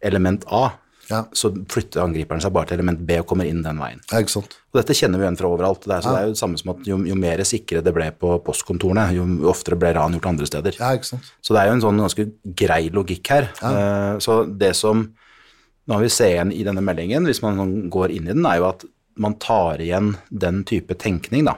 element 0.06 0.46
A, 0.54 0.68
ja. 1.10 1.22
så 1.36 1.50
flytter 1.72 2.04
angriperen 2.04 2.42
seg 2.44 2.54
bare 2.56 2.70
til 2.70 2.78
element 2.78 3.00
B 3.08 3.18
og 3.22 3.28
kommer 3.30 3.48
inn 3.50 3.64
den 3.66 3.80
veien. 3.82 4.02
Ja, 4.12 4.22
ikke 4.22 4.36
sant. 4.36 4.58
Og 4.72 4.80
dette 4.82 4.96
kjenner 4.98 5.22
vi 5.22 5.26
igjen 5.26 5.40
fra 5.40 5.52
overalt. 5.52 5.86
Det 5.86 5.96
er, 5.96 6.04
så 6.04 6.12
ja. 6.12 6.16
det 6.16 6.20
er 6.20 6.28
jo 6.28 6.36
det 6.36 6.42
samme 6.42 6.62
som 6.62 6.74
at 6.74 6.90
jo, 6.90 7.00
jo, 7.10 7.20
mer 7.20 7.44
sikre 7.48 7.84
det 7.86 7.94
ble 7.96 8.10
på 8.20 8.34
postkontorene, 8.46 9.08
jo 9.18 9.28
oftere 9.52 9.80
ble 9.80 9.94
ran 9.98 10.18
gjort 10.18 10.30
andre 10.34 10.50
steder. 10.50 10.82
Ja, 10.82 10.92
ikke 10.98 11.12
sant. 11.14 11.32
Så 11.42 11.56
det 11.56 11.64
er 11.64 11.72
jo 11.72 11.78
en 11.78 11.86
sånn 11.86 12.04
ganske 12.04 12.28
grei 12.64 12.84
logikk 12.94 13.34
her. 13.34 13.50
Uh, 13.64 14.20
så 14.24 14.44
det 14.50 14.74
som 14.78 15.08
nå 15.88 16.02
vi 16.04 16.12
ser 16.12 16.34
igjen 16.36 16.52
i 16.52 16.66
denne 16.68 16.84
meldingen, 16.84 17.28
hvis 17.30 17.42
man 17.44 17.60
sånn 17.62 17.76
går 17.94 18.14
inn 18.18 18.28
i 18.28 18.36
den, 18.36 18.46
er 18.48 18.60
jo 18.60 18.70
at 18.74 18.84
man 19.18 19.38
tar 19.42 19.82
igjen 19.82 20.16
den 20.30 20.62
type 20.68 20.94
tenkning 21.00 21.48
da, 21.48 21.56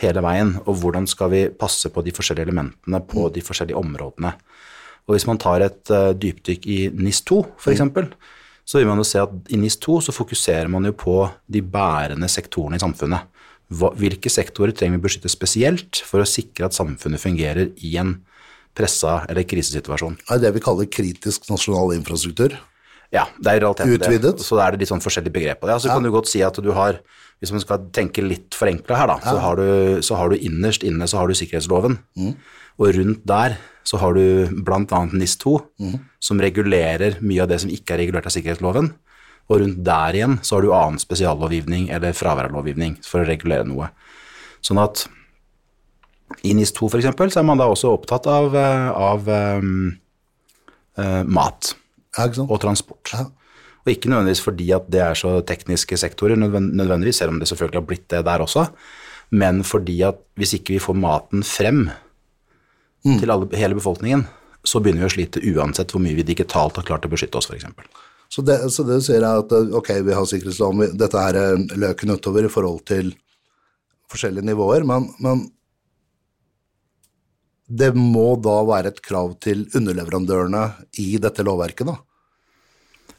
hele 0.00 0.24
veien. 0.24 0.56
Og 0.66 0.80
hvordan 0.82 1.06
skal 1.10 1.32
vi 1.32 1.46
passe 1.52 1.92
på 1.92 2.04
de 2.04 2.14
forskjellige 2.16 2.48
elementene 2.48 3.02
på 3.06 3.28
de 3.34 3.44
forskjellige 3.44 3.78
områdene. 3.78 4.34
Og 5.08 5.16
hvis 5.16 5.26
man 5.26 5.40
tar 5.40 5.64
et 5.64 5.90
uh, 5.90 6.12
dypdykk 6.14 6.66
i 6.70 6.82
NIS2 6.94 7.40
f.eks., 7.58 7.86
mm 7.88 8.12
så 8.70 8.78
vil 8.78 8.86
man 8.86 9.00
jo 9.00 9.06
se 9.06 9.18
at 9.18 9.32
i 9.50 9.58
NIS2 9.58 9.98
så 10.06 10.14
fokuserer 10.14 10.68
man 10.70 10.86
jo 10.86 10.94
på 10.94 11.14
de 11.50 11.62
bærende 11.62 12.28
sektorene 12.30 12.78
i 12.78 12.82
samfunnet. 12.82 13.26
Hvilke 13.70 14.30
sektorer 14.30 14.74
trenger 14.74 14.98
vi 14.98 15.06
beskytte 15.06 15.30
spesielt 15.30 16.02
for 16.06 16.22
å 16.22 16.28
sikre 16.28 16.68
at 16.68 16.76
samfunnet 16.76 17.22
fungerer 17.22 17.72
i 17.86 17.96
en 17.98 18.16
pressa 18.78 19.24
eller 19.30 19.46
krisesituasjon? 19.50 20.20
Det 20.22 20.36
er 20.36 20.44
det 20.44 20.54
vi 20.54 20.62
kaller 20.62 20.90
kritisk 20.90 21.50
nasjonal 21.50 21.96
infrastruktur. 21.96 22.54
Ja, 23.10 23.24
det 23.42 23.50
er 23.50 23.58
i 23.58 23.62
realiteten 23.64 23.96
Utvidet. 23.96 24.38
det. 24.38 24.46
Så 24.46 24.56
da 24.58 24.68
er 24.68 24.74
det 24.74 24.84
litt 24.84 24.92
sånn 24.92 25.02
forskjellige 25.02 25.34
begrep 25.34 25.60
på 25.62 25.66
det. 25.66 25.80
Så 25.82 25.90
ja. 25.90 25.96
kan 25.96 26.06
du 26.06 26.12
godt 26.14 26.30
si 26.30 26.44
at 26.46 26.56
du 26.62 26.70
har, 26.76 27.00
hvis 27.42 27.50
man 27.54 27.62
skal 27.62 27.88
tenke 27.94 28.22
litt 28.22 28.54
forenkla 28.54 29.00
her, 29.00 29.10
da, 29.10 29.18
ja. 29.18 29.34
så, 29.34 29.42
har 29.42 29.58
du, 29.58 30.02
så, 30.06 30.18
har 30.20 30.30
du, 30.30 30.38
innerst 30.38 30.86
inne 30.86 31.08
så 31.10 31.18
har 31.18 31.30
du 31.30 31.34
sikkerhetsloven. 31.38 31.98
Mm. 32.14 32.36
Og 32.80 32.94
rundt 32.96 33.24
der 33.26 33.58
så 33.86 33.98
har 33.98 34.14
du 34.14 34.46
bl.a. 34.62 34.78
NIS2, 35.10 35.56
mm. 35.82 35.96
som 36.22 36.42
regulerer 36.42 37.18
mye 37.24 37.42
av 37.42 37.50
det 37.50 37.58
som 37.64 37.72
ikke 37.72 37.96
er 37.96 38.04
regulert 38.04 38.30
av 38.30 38.36
sikkerhetsloven. 38.36 38.92
Og 39.50 39.64
rundt 39.64 39.82
der 39.82 40.20
igjen 40.20 40.38
så 40.46 40.56
har 40.56 40.62
du 40.62 40.70
annen 40.70 41.02
spesiallovgivning 41.02 41.88
eller 41.90 42.14
fraværlovgivning 42.14 43.00
for 43.02 43.24
å 43.24 43.26
regulere 43.26 43.66
noe. 43.66 43.90
Sånn 44.62 44.78
at 44.78 45.08
i 46.46 46.54
NIS2 46.54 46.86
f.eks. 46.86 47.10
så 47.34 47.42
er 47.42 47.48
man 47.48 47.58
da 47.58 47.66
også 47.66 47.90
opptatt 47.90 48.30
av, 48.30 48.54
eh, 48.54 48.88
av 48.94 49.26
um, 49.26 49.88
uh, 50.94 51.24
mat 51.26 51.72
og 52.18 52.58
transport. 52.62 53.12
Ja. 53.14 53.26
Og 53.80 53.92
ikke 53.92 54.10
nødvendigvis 54.10 54.42
fordi 54.44 54.70
at 54.76 54.90
det 54.92 55.00
er 55.00 55.14
så 55.14 55.40
tekniske 55.46 55.96
sektorer, 55.96 56.36
nødvendigvis, 56.36 57.16
selv 57.22 57.30
om 57.30 57.38
det 57.40 57.48
selvfølgelig 57.48 57.80
har 57.80 57.86
blitt 57.86 58.10
det 58.10 58.24
der 58.24 58.44
også, 58.44 58.66
men 59.30 59.64
fordi 59.64 60.00
at 60.02 60.18
hvis 60.34 60.54
ikke 60.58 60.74
vi 60.74 60.82
får 60.82 60.98
maten 60.98 61.42
frem 61.46 61.88
mm. 63.04 63.18
til 63.18 63.30
alle, 63.30 63.48
hele 63.56 63.78
befolkningen, 63.78 64.26
så 64.64 64.80
begynner 64.80 65.06
vi 65.06 65.08
å 65.08 65.14
slite 65.14 65.42
uansett 65.54 65.92
hvor 65.94 66.02
mye 66.02 66.18
vi 66.18 66.26
digitalt 66.26 66.76
har 66.76 66.84
klart 66.84 67.06
å 67.06 67.12
beskytte 67.12 67.38
oss, 67.38 67.48
f.eks. 67.48 67.64
Så 68.30 68.42
det, 68.46 68.58
så 68.70 68.84
det 68.86 69.00
sier 69.02 69.24
jeg 69.24 69.44
at 69.44 69.54
ok, 69.78 69.88
vi 70.06 70.14
har 70.14 70.26
sikkerhetslov, 70.28 70.84
dette 70.98 71.22
er 71.30 71.64
løken 71.80 72.12
utover 72.14 72.46
i 72.46 72.52
forhold 72.52 72.84
til 72.86 73.14
forskjellige 74.10 74.50
nivåer, 74.50 74.84
men, 74.86 75.08
men 75.22 75.46
det 77.70 77.90
må 77.94 78.34
da 78.42 78.56
være 78.66 78.90
et 78.90 79.02
krav 79.04 79.36
til 79.42 79.64
underleverandørene 79.78 80.64
i 81.02 81.12
dette 81.22 81.44
lovverket, 81.46 81.86
da. 81.86 81.96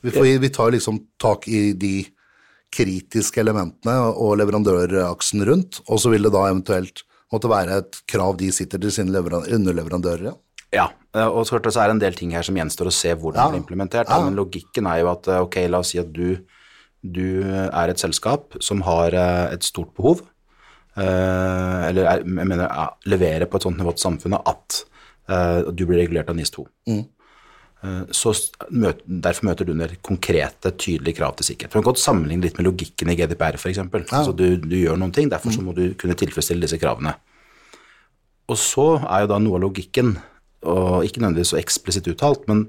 Vi, 0.02 0.12
får, 0.12 0.28
vi 0.42 0.50
tar 0.50 0.74
liksom 0.74 0.98
tak 1.22 1.46
i 1.48 1.72
de 1.78 2.02
kritiske 2.74 3.42
elementene 3.44 3.98
og 4.10 4.38
leverandøraksen 4.42 5.44
rundt, 5.48 5.82
og 5.88 6.02
så 6.02 6.12
vil 6.12 6.26
det 6.26 6.34
da 6.34 6.48
eventuelt 6.50 7.04
måtte 7.32 7.52
være 7.52 7.82
et 7.84 8.00
krav 8.10 8.34
de 8.40 8.50
sitter 8.56 8.82
til 8.82 8.94
sine 8.96 9.22
underleverandører? 9.22 10.32
Ja. 10.32 10.38
Ja, 10.72 10.86
eh, 11.16 11.28
og 11.28 11.44
så 11.44 11.58
er 11.60 11.68
det 11.68 11.82
en 11.92 12.00
del 12.00 12.16
ting 12.16 12.32
her 12.32 12.46
som 12.48 12.56
gjenstår 12.56 12.88
å 12.88 12.96
se 12.96 13.12
hvordan 13.12 13.42
ja. 13.42 13.46
det 13.50 13.58
blir 13.58 13.64
implementert. 13.66 14.08
Ja. 14.08 14.22
Men 14.24 14.40
logikken 14.40 14.88
er 14.88 15.02
jo 15.02 15.10
at 15.12 15.28
eh, 15.28 15.42
ok, 15.44 15.58
la 15.68 15.82
oss 15.84 15.92
si 15.92 16.00
at 16.00 16.14
du 16.16 16.40
du 17.02 17.42
er 17.50 17.90
et 17.90 18.02
selskap 18.02 18.58
som 18.62 18.84
har 18.86 19.16
eh, 19.18 19.54
et 19.56 19.66
stort 19.66 19.94
behov, 19.98 20.22
eh, 20.22 20.28
eller 21.00 22.04
er, 22.04 22.22
jeg 22.26 22.48
mener 22.52 22.66
ja, 22.68 22.90
leverer 23.08 23.48
på 23.48 23.58
et 23.60 23.64
sånt 23.68 23.78
nivå 23.80 23.94
til 23.96 24.04
samfunnet 24.10 24.42
at 24.52 24.82
eh, 25.32 25.72
du 25.72 25.86
blir 25.88 26.02
regulert 26.04 26.30
av 26.30 26.36
NIS 26.36 26.52
2. 26.58 26.66
Eh, 27.82 28.02
Så 28.14 28.34
s- 28.36 28.52
møt, 28.70 29.00
derfor 29.08 29.48
møter 29.48 29.66
du 29.66 29.72
under 29.74 29.94
konkrete, 30.06 30.70
tydelige 30.78 31.16
krav 31.18 31.36
til 31.40 31.48
sikkerhet. 31.48 31.72
Du 31.72 31.80
kan 31.80 31.88
godt 31.88 32.02
sammenligne 32.04 32.44
litt 32.46 32.58
med 32.60 32.68
logikken 32.68 33.10
i 33.10 33.16
GDPR, 33.18 33.56
f.eks. 33.58 33.80
Altså 33.82 34.36
du, 34.38 34.58
du 34.58 34.76
gjør 34.78 35.00
noen 35.02 35.14
ting, 35.16 35.30
derfor 35.32 35.50
så 35.56 35.64
må 35.66 35.74
du 35.74 35.94
kunne 35.98 36.14
tilfredsstille 36.20 36.62
disse 36.68 36.78
kravene. 36.82 37.16
Og 38.52 38.58
så 38.60 38.86
er 39.08 39.24
jo 39.24 39.32
da 39.32 39.40
noe 39.40 39.56
av 39.58 39.64
logikken, 39.64 40.18
og 40.68 41.06
ikke 41.08 41.22
nødvendigvis 41.24 41.54
så 41.56 41.58
eksplisitt 41.62 42.06
uttalt, 42.12 42.44
men, 42.52 42.66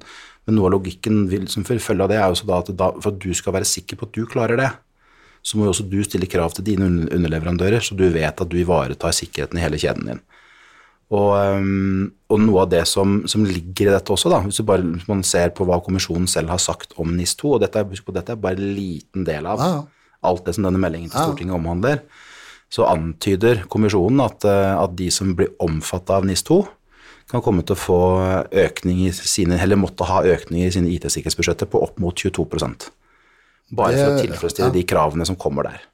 men 0.47 0.57
noe 0.57 0.71
av 0.71 0.77
logikken 0.79 1.27
vil, 1.29 1.49
som 1.51 1.65
følge 1.67 2.01
av 2.07 2.09
det, 2.09 2.17
er 2.23 2.31
jo 2.31 2.39
så 2.39 2.47
da 2.49 2.61
at 2.63 2.71
da, 2.79 2.89
for 3.03 3.11
at 3.13 3.19
du 3.21 3.35
skal 3.37 3.53
være 3.59 3.69
sikker 3.69 3.99
på 4.01 4.07
at 4.09 4.15
du 4.17 4.23
klarer 4.31 4.57
det, 4.63 4.71
så 5.43 5.59
må 5.59 5.67
jo 5.67 5.73
også 5.75 5.89
du 5.91 5.99
stille 6.07 6.29
krav 6.31 6.53
til 6.55 6.65
dine 6.65 6.87
underleverandører, 7.11 7.83
så 7.83 7.97
du 7.99 8.05
vet 8.15 8.41
at 8.41 8.49
du 8.51 8.57
ivaretar 8.61 9.15
sikkerheten 9.17 9.59
i 9.59 9.65
hele 9.65 9.81
kjeden 9.83 10.07
din. 10.13 10.21
Og, 11.13 11.33
og 12.33 12.39
noe 12.41 12.63
av 12.63 12.71
det 12.73 12.85
som, 12.89 13.19
som 13.29 13.43
ligger 13.45 13.91
i 13.91 13.93
dette 13.93 14.15
også, 14.15 14.31
da, 14.33 14.39
hvis, 14.47 14.63
bare, 14.65 14.87
hvis 14.95 15.09
man 15.11 15.21
ser 15.27 15.51
på 15.53 15.67
hva 15.69 15.77
kommisjonen 15.85 16.29
selv 16.31 16.49
har 16.55 16.63
sagt 16.63 16.95
om 17.03 17.11
NIS2, 17.19 17.51
og 17.57 17.61
dette, 17.65 17.83
er- 17.83 18.15
dette 18.17 18.33
er 18.33 18.41
bare 18.41 18.57
en 18.57 18.71
liten 18.79 19.27
del 19.29 19.49
av 19.51 19.61
Ja, 19.61 19.73
ja. 19.75 19.83
alt 20.31 20.47
det 20.47 20.55
som 20.57 20.65
denne 20.65 20.81
meldingen 20.81 21.11
til 21.13 21.19
Stortinget 21.21 21.59
omhandler, 21.59 22.01
så 22.73 22.87
antyder 22.89 23.67
kommisjonen 23.69 24.23
at, 24.25 24.47
eh, 24.49 24.73
at 24.81 24.95
de 24.97 25.11
som 25.13 25.35
blir 25.37 25.51
omfattet 25.61 26.15
av 26.17 26.25
NIS2, 26.25 26.63
kan 27.33 27.43
komme 27.45 27.63
til 27.65 27.77
å 27.77 27.83
få 27.83 27.99
økning 28.65 29.05
i 29.07 29.13
sine, 29.13 29.59
eller 29.61 29.77
måtte 29.81 30.05
ha 30.09 30.23
økning 30.25 30.65
i 30.67 30.73
sine 30.73 30.89
IT-sikkerhetsbudsjetter 30.97 31.69
på 31.71 31.81
opp 31.85 32.01
mot 32.01 32.17
22 32.17 32.49
Bare 33.73 33.97
for 33.97 34.15
å 34.15 34.21
tilfredsstille 34.21 34.71
ja. 34.71 34.77
de 34.77 34.85
kravene 34.89 35.27
som 35.29 35.39
kommer 35.41 35.69
der. 35.71 35.89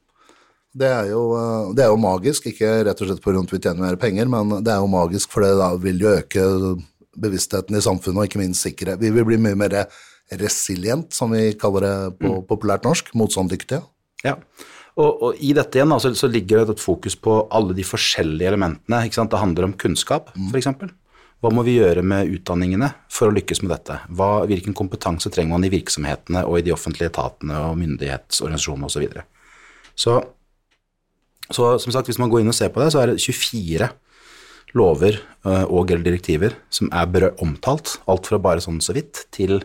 Det 0.79 0.89
er, 0.89 1.09
jo, 1.11 1.23
eh, 1.39 1.73
det 1.75 1.85
er 1.85 1.93
jo 1.93 2.01
magisk, 2.01 2.51
ikke 2.51 2.71
rett 2.87 3.01
og 3.03 3.11
slett 3.11 3.23
på 3.25 3.33
at 3.33 3.55
vi 3.55 3.61
tjener 3.63 3.87
mer 3.87 3.99
penger, 4.01 4.29
men 4.31 4.59
det 4.67 4.75
er 4.75 4.83
jo 4.83 4.91
magisk, 4.93 5.33
for 5.33 5.47
det 5.47 5.55
da 5.59 5.73
vil 5.81 6.03
jo 6.03 6.15
øke 6.21 6.45
bevisstheten 7.19 7.79
i 7.79 7.83
samfunnet, 7.83 8.21
og 8.21 8.29
ikke 8.29 8.43
minst 8.43 8.67
sikkerhet. 8.67 9.01
Vi 9.03 9.11
vil 9.15 9.27
bli 9.27 9.41
mye 9.43 9.59
mer 9.59 9.79
resilient, 10.39 11.09
som 11.15 11.33
vi 11.33 11.55
kaller 11.59 11.87
det 11.87 11.95
på 12.21 12.35
populært 12.51 12.85
norsk, 12.87 13.15
motstandsdyktige. 13.19 13.81
Ja, 14.27 14.37
og, 14.99 15.23
og 15.23 15.43
i 15.43 15.53
dette 15.55 15.79
igjen 15.79 15.95
altså, 15.95 16.11
så, 16.19 16.29
ligger 16.31 16.65
det 16.67 16.75
et 16.77 16.83
fokus 16.83 17.15
på 17.15 17.41
alle 17.55 17.77
de 17.77 17.87
forskjellige 17.87 18.51
elementene. 18.51 19.05
Det 19.07 19.43
handler 19.43 19.69
om 19.69 19.77
kunnskap, 19.79 20.33
for 20.35 20.59
eksempel. 20.59 20.91
Hva 21.39 21.53
må 21.55 21.63
vi 21.63 21.77
gjøre 21.77 22.03
med 22.03 22.33
utdanningene 22.35 22.89
for 23.15 23.31
å 23.31 23.35
lykkes 23.35 23.63
med 23.63 23.71
dette? 23.71 24.01
Hva, 24.11 24.43
hvilken 24.51 24.75
kompetanse 24.75 25.31
trenger 25.31 25.55
man 25.55 25.67
i 25.69 25.71
virksomhetene 25.71 26.43
og 26.49 26.59
i 26.59 26.65
de 26.67 26.75
offentlige 26.75 27.13
etatene 27.13 27.61
og 27.69 27.79
myndighetsorganisasjonene 27.79 28.91
osv.? 28.91 29.07
Så, 29.95 30.19
så 30.19 30.19
så 31.49 31.71
som 31.81 31.95
sagt, 31.95 32.11
hvis 32.11 32.19
man 32.21 32.29
går 32.33 32.43
inn 32.43 32.53
og 32.53 32.57
ser 32.59 32.73
på 32.75 32.83
det, 32.83 32.91
så 32.93 33.03
er 33.03 33.13
det 33.13 33.23
24 33.23 33.89
lover 34.77 35.17
øh, 35.49 35.65
og 35.65 35.91
eller 35.91 36.05
direktiver 36.05 36.59
som 36.75 36.91
er 36.93 37.31
omtalt, 37.41 37.97
alt 38.05 38.29
fra 38.29 38.41
bare 38.43 38.61
sånn 38.61 38.83
så 38.85 38.93
vidt 38.97 39.25
til 39.33 39.63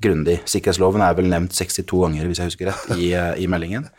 grundig. 0.00 0.38
Sikkerhetsloven 0.48 1.04
er 1.04 1.16
vel 1.18 1.28
nevnt 1.28 1.52
62 1.52 1.84
ganger, 2.06 2.28
hvis 2.30 2.40
jeg 2.40 2.52
husker 2.52 2.70
rett, 2.70 2.94
i, 2.96 3.10
øh, 3.12 3.34
i 3.36 3.50
meldingen. 3.50 3.90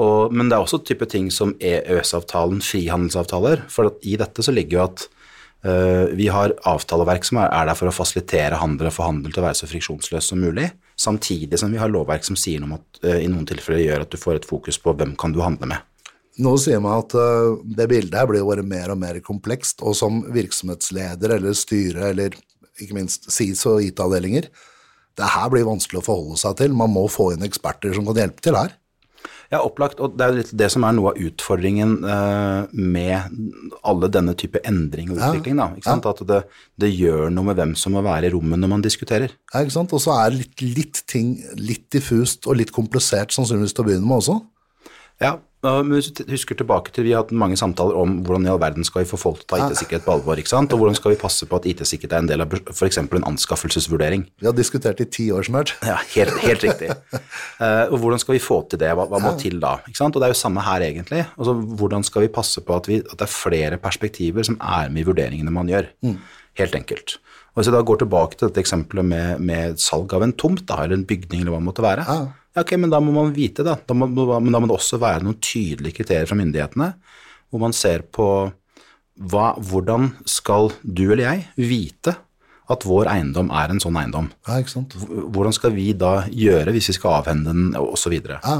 Og, 0.00 0.32
men 0.34 0.48
det 0.48 0.56
er 0.56 0.64
også 0.64 0.80
type 0.82 1.06
ting 1.10 1.28
som 1.30 1.52
EØS-avtalen, 1.60 2.62
frihandelsavtaler, 2.64 3.66
for 3.70 3.92
i 4.02 4.16
dette 4.18 4.42
så 4.42 4.54
ligger 4.54 4.78
jo 4.78 4.86
at 4.88 5.04
vi 5.64 6.26
har 6.28 6.52
avtaleverk 6.68 7.24
som 7.24 7.38
er, 7.40 7.48
er 7.48 7.70
der 7.70 7.78
for 7.78 7.88
å 7.88 7.94
fasilitere 7.94 8.58
handel 8.60 8.90
og 8.90 8.96
få 8.98 9.06
handel 9.06 9.32
til 9.32 9.40
å 9.40 9.46
være 9.46 9.56
så 9.56 9.68
friksjonsløs 9.70 10.26
som 10.28 10.42
mulig, 10.44 10.66
samtidig 11.00 11.58
som 11.58 11.72
vi 11.72 11.80
har 11.80 11.90
lovverk 11.92 12.26
som 12.26 12.36
sier 12.38 12.60
noe 12.60 12.74
om 12.74 12.76
at 12.78 13.00
øh, 13.02 13.18
i 13.22 13.30
noen 13.30 13.46
tilfeller 13.48 13.82
gjør 13.82 14.04
at 14.04 14.12
du 14.12 14.20
får 14.20 14.40
et 14.40 14.48
fokus 14.48 14.78
på 14.80 14.94
hvem 14.94 15.14
kan 15.18 15.34
du 15.34 15.40
handle 15.44 15.70
med. 15.72 15.90
Nå 16.44 16.56
sier 16.58 16.82
man 16.82 17.00
at 17.04 17.14
eh, 17.18 17.56
det 17.78 17.88
bildet 17.90 18.18
her 18.18 18.28
blir 18.30 18.42
jo 18.42 18.66
mer 18.66 18.92
og 18.94 19.00
mer 19.00 19.20
komplekst, 19.24 19.82
og 19.82 19.96
som 19.98 20.22
virksomhetsleder 20.34 21.36
eller 21.38 21.56
styre 21.58 22.10
eller 22.12 22.38
ikke 22.82 22.96
minst 22.96 23.30
SIS 23.30 23.62
og 23.70 23.82
IT-avdelinger, 23.86 24.48
det 25.14 25.30
her 25.30 25.50
blir 25.52 25.66
vanskelig 25.66 26.00
å 26.00 26.06
forholde 26.08 26.40
seg 26.40 26.56
til. 26.58 26.74
Man 26.74 26.90
må 26.90 27.06
få 27.12 27.32
inn 27.34 27.46
eksperter 27.46 27.94
som 27.94 28.06
kan 28.08 28.18
hjelpe 28.18 28.42
til 28.42 28.58
her. 28.58 28.74
Ja, 29.52 29.60
opplagt. 29.60 30.00
Og 30.02 30.16
det 30.16 30.24
er 30.24 30.32
jo 30.32 30.40
litt 30.40 30.52
det 30.56 30.68
som 30.72 30.86
er 30.86 30.94
noe 30.96 31.12
av 31.12 31.20
utfordringen 31.20 31.96
eh, 32.08 32.74
med 32.74 33.36
alle 33.86 34.10
denne 34.12 34.34
type 34.38 34.62
endring 34.66 35.12
og 35.12 35.20
utvikling. 35.20 35.60
Da, 35.60 35.68
ikke 35.76 35.90
sant? 35.90 36.08
At 36.10 36.22
det, 36.28 36.40
det 36.80 36.92
gjør 36.94 37.28
noe 37.34 37.50
med 37.50 37.60
hvem 37.60 37.74
som 37.78 37.96
må 37.96 38.04
være 38.06 38.30
i 38.30 38.34
rommet 38.34 38.62
når 38.62 38.72
man 38.76 38.84
diskuterer. 38.84 39.34
Ja, 39.52 39.62
ikke 39.62 39.76
sant? 39.76 39.94
Og 39.96 40.02
så 40.04 40.16
er 40.16 40.36
litt, 40.36 40.64
litt 40.64 41.04
ting 41.10 41.36
litt 41.60 41.86
diffust 41.94 42.48
og 42.48 42.58
litt 42.60 42.74
komplisert 42.74 43.34
sannsynligvis 43.34 43.76
til 43.76 43.84
å 43.84 43.88
begynne 43.90 44.08
med 44.08 44.22
også. 44.22 44.40
Ja, 45.22 45.36
og 45.64 45.90
hvis 45.90 46.10
du 46.14 46.22
husker 46.28 46.58
tilbake 46.58 46.92
til 46.94 47.06
Vi 47.06 47.12
har 47.14 47.24
hatt 47.24 47.32
mange 47.34 47.56
samtaler 47.60 47.96
om 47.98 48.18
hvordan 48.24 48.46
i 48.46 48.50
all 48.52 48.60
verden 48.62 48.86
skal 48.86 49.04
vi 49.04 49.10
få 49.10 49.18
folk 49.20 49.42
til 49.42 49.46
å 49.46 49.50
ta 49.54 49.68
IT-sikkerhet 49.68 50.04
på 50.06 50.14
alvor. 50.14 50.40
ikke 50.40 50.52
sant? 50.52 50.72
Og 50.74 50.82
hvordan 50.82 50.98
skal 50.98 51.14
vi 51.14 51.20
passe 51.20 51.48
på 51.48 51.58
at 51.58 51.68
IT-sikkerhet 51.70 52.16
er 52.16 52.24
en 52.24 52.30
del 52.30 52.44
av 52.44 52.54
f.eks. 52.72 53.00
en 53.02 53.28
anskaffelsesvurdering. 53.32 54.26
Vi 54.40 54.48
har 54.48 54.56
diskutert 54.56 55.00
i 55.00 55.08
ti 55.08 55.30
år 55.34 55.48
snart. 55.48 55.74
Ja, 55.84 55.98
helt, 56.16 56.38
helt 56.44 56.68
riktig. 56.68 56.92
Eh, 57.64 57.86
og 57.92 58.00
hvordan 58.02 58.18
skal 58.18 58.34
vi 58.34 58.40
få 58.42 58.56
til 58.68 58.80
det? 58.80 58.88
Hva, 58.98 59.04
hva 59.08 59.18
må 59.22 59.30
til 59.38 59.60
da? 59.62 59.76
Ikke 59.86 60.00
sant? 60.00 60.16
Og 60.16 60.20
det 60.20 60.26
er 60.26 60.32
jo 60.32 60.38
samme 60.40 60.62
her, 60.64 60.82
egentlig. 60.82 61.20
Altså, 61.38 61.52
hvordan 61.78 62.02
skal 62.04 62.24
vi 62.24 62.30
passe 62.34 62.60
på 62.66 62.74
at, 62.74 62.88
vi, 62.90 62.98
at 62.98 63.14
det 63.14 63.26
er 63.28 63.30
flere 63.30 63.78
perspektiver 63.80 64.46
som 64.46 64.56
er 64.58 64.90
med 64.92 65.04
i 65.04 65.06
vurderingene 65.06 65.54
man 65.54 65.70
gjør? 65.70 65.86
Helt 66.58 66.74
enkelt. 66.76 67.16
Og 67.54 67.60
Hvis 67.60 67.70
jeg 67.70 67.76
da 67.76 67.84
går 67.86 68.00
tilbake 68.02 68.34
til 68.34 68.48
dette 68.48 68.62
eksempelet 68.64 69.06
med, 69.06 69.42
med 69.46 69.78
salg 69.78 70.10
av 70.16 70.24
en 70.26 70.34
tomt, 70.34 70.64
da, 70.66 70.80
eller 70.82 70.98
en 70.98 71.06
bygning, 71.06 71.44
eller 71.44 71.54
hva 71.54 71.60
det 71.60 71.68
måtte 71.68 71.84
være, 71.86 72.06
ja, 72.08 72.64
ok, 72.64 72.74
men 72.82 72.90
da 72.90 72.98
må 73.02 73.14
man 73.14 73.30
vite, 73.36 73.62
da. 73.66 73.76
da 73.78 73.94
må, 73.94 74.08
men 74.10 74.50
da 74.50 74.60
må 74.62 74.66
det 74.70 74.74
også 74.74 74.98
være 75.02 75.22
noen 75.22 75.38
tydelige 75.38 76.00
kriterier 76.00 76.26
fra 76.26 76.38
myndighetene, 76.40 76.90
hvor 77.54 77.62
man 77.62 77.76
ser 77.76 78.02
på 78.10 78.28
hva, 79.30 79.52
hvordan 79.62 80.10
skal 80.26 80.72
du 80.82 81.04
eller 81.06 81.28
jeg 81.28 81.68
vite 81.70 82.16
at 82.72 82.86
vår 82.88 83.10
eiendom 83.12 83.52
er 83.54 83.70
en 83.70 83.82
sånn 83.82 84.00
eiendom? 84.00 84.32
Ja, 84.48 84.58
ikke 84.58 84.72
sant? 84.72 84.96
hvordan 84.96 85.54
skal 85.54 85.74
vi 85.76 85.92
da 85.94 86.24
gjøre 86.32 86.74
hvis 86.74 86.90
vi 86.90 86.96
skal 86.96 87.20
avhende 87.20 87.52
den, 87.54 87.68
osv. 87.78 88.16
Ja. 88.18 88.56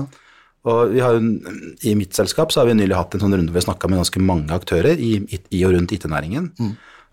Og 0.71 0.95
vi 0.95 1.03
har, 1.03 1.19
I 1.19 1.95
mitt 1.99 2.17
selskap 2.17 2.53
så 2.53 2.63
har 2.63 2.71
vi 2.71 2.77
nylig 2.79 2.97
hatt 2.97 3.17
en 3.17 3.25
sånn 3.25 3.35
runde 3.35 3.51
hvor 3.51 3.59
vi 3.59 3.65
har 3.65 3.71
snakka 3.73 3.91
med 3.91 4.01
ganske 4.05 4.23
mange 4.23 4.55
aktører 4.55 5.01
i, 5.01 5.17
i, 5.35 5.65
og 5.67 5.75
rundt 5.75 5.93
IT-næringen. 5.97 6.53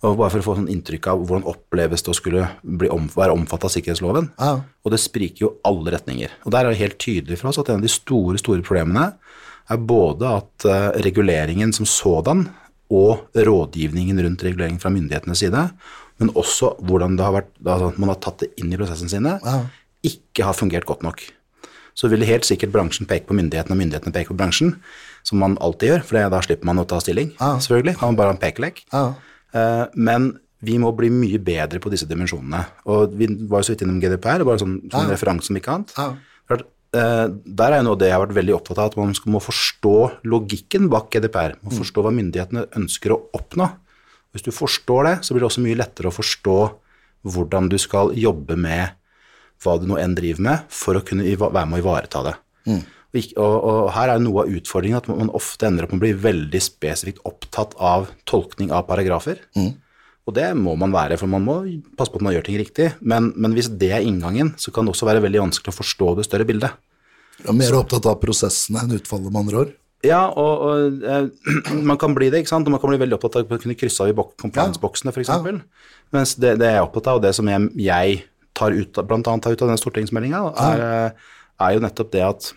Og 0.01 0.17
Bare 0.17 0.31
for 0.33 0.41
å 0.41 0.45
få 0.45 0.55
sånn 0.57 0.69
inntrykk 0.71 1.11
av 1.11 1.19
hvordan 1.21 1.45
oppleves 1.49 2.01
det 2.01 2.09
å 2.09 2.17
skulle 2.17 2.47
bli 2.61 2.89
om, 2.89 3.05
være 3.13 3.35
omfattet 3.35 3.67
av 3.67 3.73
sikkerhetsloven. 3.75 4.31
Ja. 4.41 4.53
Og 4.81 4.93
det 4.93 5.01
spriker 5.03 5.45
jo 5.45 5.51
alle 5.67 5.93
retninger. 5.93 6.33
Og 6.45 6.55
Der 6.55 6.65
er 6.65 6.73
det 6.73 6.81
helt 6.81 6.97
tydelig 7.01 7.37
for 7.37 7.51
oss 7.51 7.61
at 7.61 7.69
en 7.69 7.81
av 7.81 7.85
de 7.85 7.91
store 7.91 8.41
store 8.41 8.65
problemene 8.65 9.11
er 9.71 9.77
både 9.77 10.31
at 10.39 10.65
eh, 10.65 10.87
reguleringen 11.05 11.73
som 11.75 11.85
sådan 11.85 12.47
og 12.91 13.29
rådgivningen 13.37 14.19
rundt 14.25 14.41
regulering 14.43 14.79
fra 14.81 14.91
myndighetenes 14.91 15.39
side, 15.39 15.67
men 16.19 16.33
også 16.35 16.73
hvordan 16.83 17.15
har 17.21 17.37
vært, 17.37 17.53
altså, 17.63 17.93
man 18.01 18.11
har 18.11 18.19
tatt 18.19 18.43
det 18.43 18.51
inn 18.59 18.73
i 18.73 18.79
prosessene 18.79 19.13
sine, 19.13 19.37
ikke 20.03 20.43
har 20.49 20.57
fungert 20.57 20.89
godt 20.89 21.05
nok. 21.05 21.23
Så 21.95 22.09
vil 22.11 22.25
helt 22.27 22.47
sikkert 22.47 22.73
bransjen 22.73 23.07
peke 23.07 23.29
på 23.29 23.37
myndighetene, 23.37 23.77
og 23.77 23.79
myndighetene 23.79 24.15
peke 24.15 24.33
på 24.33 24.37
bransjen, 24.39 24.75
som 25.27 25.39
man 25.39 25.55
alltid 25.63 25.93
gjør, 25.93 26.05
for 26.09 26.31
da 26.33 26.41
slipper 26.43 26.67
man 26.67 26.83
å 26.83 26.87
ta 26.89 26.99
stilling, 27.03 27.31
selvfølgelig. 27.39 27.95
Kan 28.01 28.11
man 28.11 28.19
bare 28.19 28.35
en 28.35 28.41
pekelek. 28.41 28.83
Ja. 28.91 29.05
Eh, 29.53 29.85
Men 29.95 30.39
vi 30.61 30.77
må 30.77 30.91
bli 30.95 31.09
mye 31.09 31.39
bedre 31.41 31.79
på 31.81 31.89
disse 31.89 32.05
dimensjonene. 32.05 32.65
Og 32.85 33.15
vi 33.17 33.25
var 33.49 33.61
jo 33.61 33.69
så 33.69 33.73
vidt 33.73 33.81
innom 33.81 33.99
GDPR, 34.01 34.43
bare 34.45 34.59
sånn, 34.61 34.75
sånn 34.91 35.07
en 35.07 35.09
referanse 35.15 35.47
som 35.49 35.55
ikke 35.57 35.73
annet. 35.73 35.93
Ja. 35.97 36.11
Eh, 36.93 37.27
Der 37.45 37.71
er 37.71 37.77
jo 37.79 37.83
noe 37.87 37.93
av 37.95 37.99
det 37.99 38.09
jeg 38.09 38.17
har 38.17 38.25
vært 38.27 38.35
veldig 38.35 38.55
opptatt 38.57 38.77
av, 38.77 38.85
at 38.91 38.97
man 38.97 39.13
må 39.25 39.39
forstå 39.41 39.93
logikken 40.25 40.89
bak 40.91 41.09
GDPR. 41.09 41.55
Må 41.63 41.71
forstå 41.71 42.03
hva 42.03 42.11
myndighetene 42.13 42.67
ønsker 42.75 43.11
å 43.15 43.21
oppnå. 43.33 43.71
Hvis 44.33 44.43
du 44.43 44.51
forstår 44.51 45.03
det, 45.07 45.15
så 45.25 45.33
blir 45.33 45.39
det 45.41 45.49
også 45.49 45.63
mye 45.65 45.77
lettere 45.79 46.07
å 46.11 46.15
forstå 46.15 46.57
hvordan 47.25 47.69
du 47.69 47.77
skal 47.77 48.11
jobbe 48.13 48.55
med 48.57 48.91
hva 49.63 49.79
du 49.79 49.85
nå 49.87 49.97
enn 50.01 50.15
driver 50.15 50.41
med, 50.41 50.59
for 50.69 50.95
å 50.95 51.03
kunne 51.05 51.23
være 51.23 51.65
med 51.69 51.79
å 51.79 51.83
ivareta 51.83 52.23
det. 52.23 52.35
Ikk- 52.67 52.85
og, 53.11 53.55
og 53.67 53.89
her 53.95 54.13
er 54.13 54.21
noe 54.23 54.45
av 54.45 54.51
utfordringen 54.55 54.99
at 55.01 55.07
man 55.11 55.31
ofte 55.35 55.67
ender 55.67 55.83
opp 55.83 55.91
med 55.91 55.99
å 55.99 56.05
bli 56.05 56.13
veldig 56.23 56.61
spesifikt 56.63 57.23
opptatt 57.27 57.73
av 57.75 58.07
tolkning 58.29 58.71
av 58.71 58.85
paragrafer. 58.87 59.41
Og 60.29 60.35
det 60.37 60.47
må 60.55 60.75
man 60.79 60.93
være, 60.93 61.17
for 61.19 61.27
man 61.27 61.43
må 61.43 61.57
passe 61.97 62.13
på 62.13 62.21
at 62.21 62.23
man 62.27 62.35
gjør 62.35 62.45
ting 62.47 62.59
riktig. 62.61 62.91
Men, 63.01 63.31
men 63.35 63.55
hvis 63.57 63.71
det 63.81 63.89
er 63.97 64.05
inngangen, 64.05 64.53
så 64.61 64.71
kan 64.71 64.85
det 64.87 64.93
også 64.93 65.09
være 65.09 65.23
veldig 65.25 65.41
vanskelig 65.47 65.73
å 65.73 65.79
forstå 65.81 66.13
det 66.19 66.27
større 66.29 66.47
bildet. 66.47 66.77
Jeg 67.41 67.49
er 67.49 67.57
mer 67.57 67.77
opptatt 67.79 68.05
av 68.07 68.19
prosessene 68.21 68.83
enn 68.83 68.95
utfallet, 68.99 69.31
med 69.33 69.41
andre 69.41 69.63
ord. 69.63 69.71
Ja, 70.05 70.21
og, 70.29 70.63
og 70.69 71.03
eh, 71.05 71.73
man 71.89 71.97
kan 72.01 72.15
bli 72.17 72.29
det, 72.31 72.43
ikke 72.43 72.53
sant. 72.53 72.69
Og 72.69 72.75
man 72.75 72.81
kan 72.83 72.93
bli 72.93 73.01
veldig 73.01 73.17
opptatt 73.17 73.41
av 73.41 73.49
å 73.49 73.59
kunne 73.61 73.75
krysse 73.77 74.05
av 74.05 74.13
i 74.13 74.15
bok- 74.17 74.37
compliance-boksene, 74.41 75.11
f.eks. 75.13 75.25
eksempel. 75.27 75.59
Mens 76.15 76.35
det, 76.39 76.55
det 76.61 76.69
jeg 76.71 76.79
er 76.79 76.85
opptatt 76.85 77.11
av, 77.11 77.19
og 77.19 77.25
det 77.25 77.33
som 77.37 77.49
jeg, 77.49 77.67
jeg 77.81 78.21
tar 78.57 78.77
ut 78.77 79.01
blant 79.09 79.27
annet 79.31 79.45
tar 79.45 79.57
ut 79.57 79.65
av 79.65 79.73
den 79.73 79.81
stortingsmeldinga, 79.81 80.41
er, 80.69 80.85
eh, 80.87 81.37
er 81.65 81.75
jo 81.75 81.83
nettopp 81.83 82.13
det 82.13 82.23
at 82.29 82.51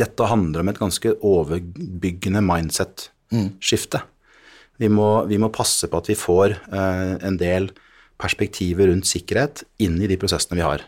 dette 0.00 0.26
handler 0.28 0.64
om 0.64 0.70
et 0.72 0.80
ganske 0.80 1.14
overbyggende 1.22 2.42
mindset-skifte. 2.44 4.02
Vi, 4.82 4.90
må, 4.90 5.08
vi 5.30 5.38
må 5.38 5.52
passe 5.54 5.86
på 5.90 6.00
at 6.00 6.10
vi 6.10 6.16
får 6.18 6.56
eh, 6.56 7.14
en 7.26 7.38
del 7.38 7.70
perspektiver 8.20 8.90
rundt 8.90 9.06
sikkerhet 9.06 9.62
inn 9.82 10.00
i 10.02 10.10
de 10.10 10.18
prosessene 10.18 10.58
vi 10.58 10.66
har. 10.66 10.82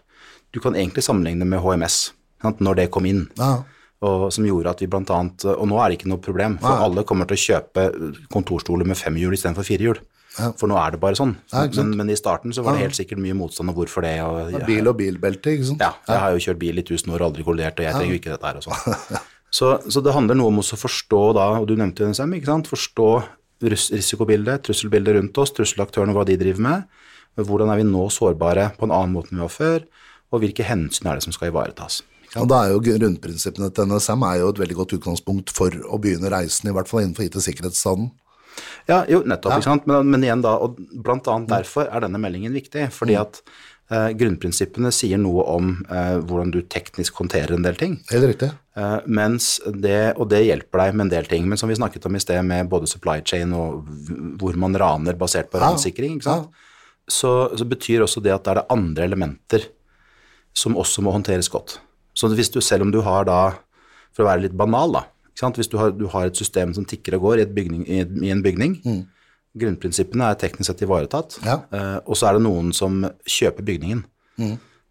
Du 0.55 0.61
kan 0.63 0.77
egentlig 0.79 1.05
sammenligne 1.07 1.47
med 1.47 1.63
HMS. 1.63 2.13
sant, 2.43 2.61
når 2.61 2.83
det 2.83 2.91
kom 2.95 3.07
inn. 3.07 3.27
Ja. 3.39 3.63
Og 4.07 4.29
som 4.35 4.45
gjorde 4.47 4.75
at 4.75 4.83
vi 4.83 4.87
blant 4.93 5.09
annet 5.11 5.47
Og 5.49 5.65
nå 5.71 5.79
er 5.81 5.89
det 5.89 5.97
ikke 5.97 6.11
noe 6.11 6.21
problem, 6.21 6.59
for 6.61 6.85
alle 6.85 7.05
kommer 7.09 7.25
til 7.25 7.39
å 7.39 7.45
kjøpe 7.47 7.87
kontorstoler 8.29 8.85
med 8.85 8.99
fem 9.01 9.17
hjul 9.17 9.33
istedenfor 9.33 9.65
fire 9.65 9.89
hjul. 9.89 10.01
For 10.37 10.69
nå 10.69 10.77
er 10.77 10.91
det 10.97 11.01
bare 11.01 11.17
sånn. 11.17 11.37
men, 11.81 11.95
men 11.97 12.11
i 12.13 12.17
starten 12.19 12.53
så 12.53 12.63
var 12.65 12.75
det 12.77 12.83
helt 12.91 12.99
sikkert 12.99 13.19
mye 13.25 13.35
motstand, 13.39 13.71
og 13.73 13.79
hvorfor 13.81 14.05
det? 14.05 14.15
Og, 14.23 14.51
ja, 14.53 14.61
Bil 14.69 14.91
og 14.91 14.97
bilbelte, 14.99 15.55
ikke 15.57 15.71
sant? 15.71 15.81
ja, 15.81 15.93
jeg 16.11 16.21
har 16.25 16.35
jo 16.37 16.43
kjørt 16.45 16.59
bil 16.61 16.79
i 16.79 16.85
tusen 16.85 17.13
år 17.15 17.23
og 17.25 17.31
aldri 17.31 17.47
kollidert, 17.47 17.79
og 17.81 17.87
jeg 17.87 17.95
trenger 17.97 18.13
jo 18.15 18.21
ikke 18.21 18.35
dette 18.35 18.47
her 18.51 18.61
og 18.61 18.67
sånn. 18.69 19.23
Så, 19.57 19.69
så 19.89 20.03
det 20.05 20.13
handler 20.13 20.37
noe 20.37 20.51
om 20.51 20.59
å 20.61 20.65
forstå 20.67 21.21
da, 21.39 21.45
og 21.63 21.69
du 21.71 21.77
nevnte 21.79 22.03
jo 22.03 22.09
NSM, 22.11 22.33
ikke 22.37 22.51
sant, 22.51 22.67
forstå 22.69 23.07
ris- 23.71 23.89
risikobildet, 23.95 24.65
trusselbildet 24.67 25.15
rundt 25.17 25.39
oss, 25.41 25.53
trusselaktørene, 25.57 26.13
og 26.13 26.19
hva 26.19 26.25
de 26.29 26.37
driver 26.37 26.61
med, 26.67 26.83
hvordan 27.39 27.71
er 27.73 27.79
vi 27.81 27.87
nå 27.89 28.03
sårbare 28.13 28.67
på 28.77 28.85
en 28.89 28.93
annen 28.93 29.15
måte 29.15 29.31
enn 29.33 29.39
vi 29.41 29.45
var 29.47 29.55
før, 29.55 29.87
og 30.35 30.43
hvilke 30.43 30.67
hensyn 30.67 31.09
er 31.09 31.17
det 31.21 31.25
som 31.25 31.33
skal 31.33 31.53
ivaretas. 31.55 32.03
Og 32.37 32.51
da 32.51 32.59
er 32.67 32.75
jo 32.75 32.83
Grunnprinsippene 32.85 33.71
til 33.73 33.89
NSM 33.89 34.27
er 34.29 34.43
jo 34.43 34.51
et 34.53 34.61
veldig 34.61 34.77
godt 34.83 34.97
utgangspunkt 34.99 35.55
for 35.57 35.73
å 35.89 35.97
begynne 36.03 36.29
reisen, 36.35 36.69
i 36.69 36.75
hvert 36.77 36.91
fall 36.91 37.07
innenfor 37.07 37.25
IT-sikkerhetsstanden. 37.31 38.11
Ja, 38.89 39.05
jo, 39.11 39.23
nettopp, 39.27 39.57
ikke 39.57 39.69
sant, 39.69 39.87
men, 39.91 40.11
men 40.13 40.25
igjen 40.27 40.45
da, 40.45 40.57
og 40.63 40.79
blant 41.05 41.27
annet 41.31 41.51
derfor 41.51 41.89
er 41.91 42.05
denne 42.07 42.21
meldingen 42.23 42.55
viktig, 42.57 42.87
fordi 42.95 43.17
at 43.21 43.41
eh, 43.91 44.13
grunnprinsippene 44.19 44.93
sier 44.95 45.21
noe 45.21 45.45
om 45.53 45.73
eh, 45.91 46.17
hvordan 46.23 46.53
du 46.55 46.61
teknisk 46.71 47.19
håndterer 47.23 47.57
en 47.57 47.67
del 47.67 47.79
ting. 47.81 47.99
Helt 48.13 48.29
riktig. 48.31 48.51
Eh, 48.79 48.99
mens 49.07 49.57
det, 49.67 50.15
og 50.17 50.31
det 50.33 50.45
hjelper 50.47 50.85
deg 50.85 50.97
med 50.97 51.09
en 51.09 51.15
del 51.17 51.31
ting. 51.31 51.49
Men 51.51 51.61
som 51.61 51.71
vi 51.71 51.79
snakket 51.79 52.07
om 52.09 52.19
i 52.19 52.23
sted, 52.23 52.43
med 52.47 52.71
både 52.73 52.91
supply 52.91 53.21
chain 53.27 53.55
og 53.57 53.89
hvor 54.41 54.59
man 54.61 54.77
raner 54.79 55.19
basert 55.19 55.51
på 55.53 55.61
Ja, 55.61 55.71
ransikring, 55.71 56.19
ikke 56.19 56.31
sant? 56.31 56.63
Så, 57.07 57.33
så 57.55 57.67
betyr 57.69 58.03
også 58.03 58.21
det 58.23 58.35
at 58.35 58.47
det 58.47 58.55
er 58.55 58.63
det 58.63 58.71
andre 58.75 59.07
elementer 59.07 59.69
som 60.57 60.75
også 60.79 61.05
må 61.05 61.13
håndteres 61.15 61.51
godt. 61.53 61.79
Så 62.17 62.31
hvis 62.33 62.51
du, 62.51 62.63
selv 62.65 62.87
om 62.87 62.91
du 62.95 63.03
har 63.05 63.27
da, 63.29 63.41
for 64.17 64.25
å 64.25 64.31
være 64.31 64.47
litt 64.47 64.57
banal 64.57 64.95
da? 64.97 65.03
Hvis 65.37 65.69
du 65.69 65.77
har, 65.79 65.91
du 65.93 66.07
har 66.09 66.27
et 66.27 66.37
system 66.37 66.73
som 66.75 66.85
tikker 66.85 67.15
og 67.19 67.21
går 67.27 67.43
i, 67.43 67.47
bygning, 67.47 67.83
i, 67.89 68.01
i 68.27 68.31
en 68.33 68.43
bygning, 68.43 68.79
grunnprinsippene 69.57 70.31
er 70.31 70.35
teknisk 70.41 70.69
sett 70.71 70.83
ivaretatt, 70.85 71.39
Ja. 71.45 71.63
eh, 71.73 71.99
og 72.07 72.17
så 72.17 72.29
er 72.29 72.33
det 72.39 72.43
noen 72.45 72.73
som 72.77 73.03
kjøper 73.25 73.65
bygningen, 73.65 74.05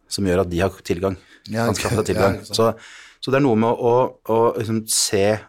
som 0.07 0.25
gjør 0.25 0.41
at 0.41 0.49
de 0.49 0.59
har 0.61 0.69
tilgang, 0.83 1.17
Ja, 1.49 1.67
ja, 1.67 2.01
tilgang. 2.03 2.39
sant. 2.45 2.55
så, 2.55 2.73
så 3.21 3.31
det 3.31 3.37
er 3.39 3.45
noe 3.45 3.55
med 3.55 3.69
å, 3.69 3.93
å 4.29 4.39
liksom 4.57 4.83
se 4.87 5.39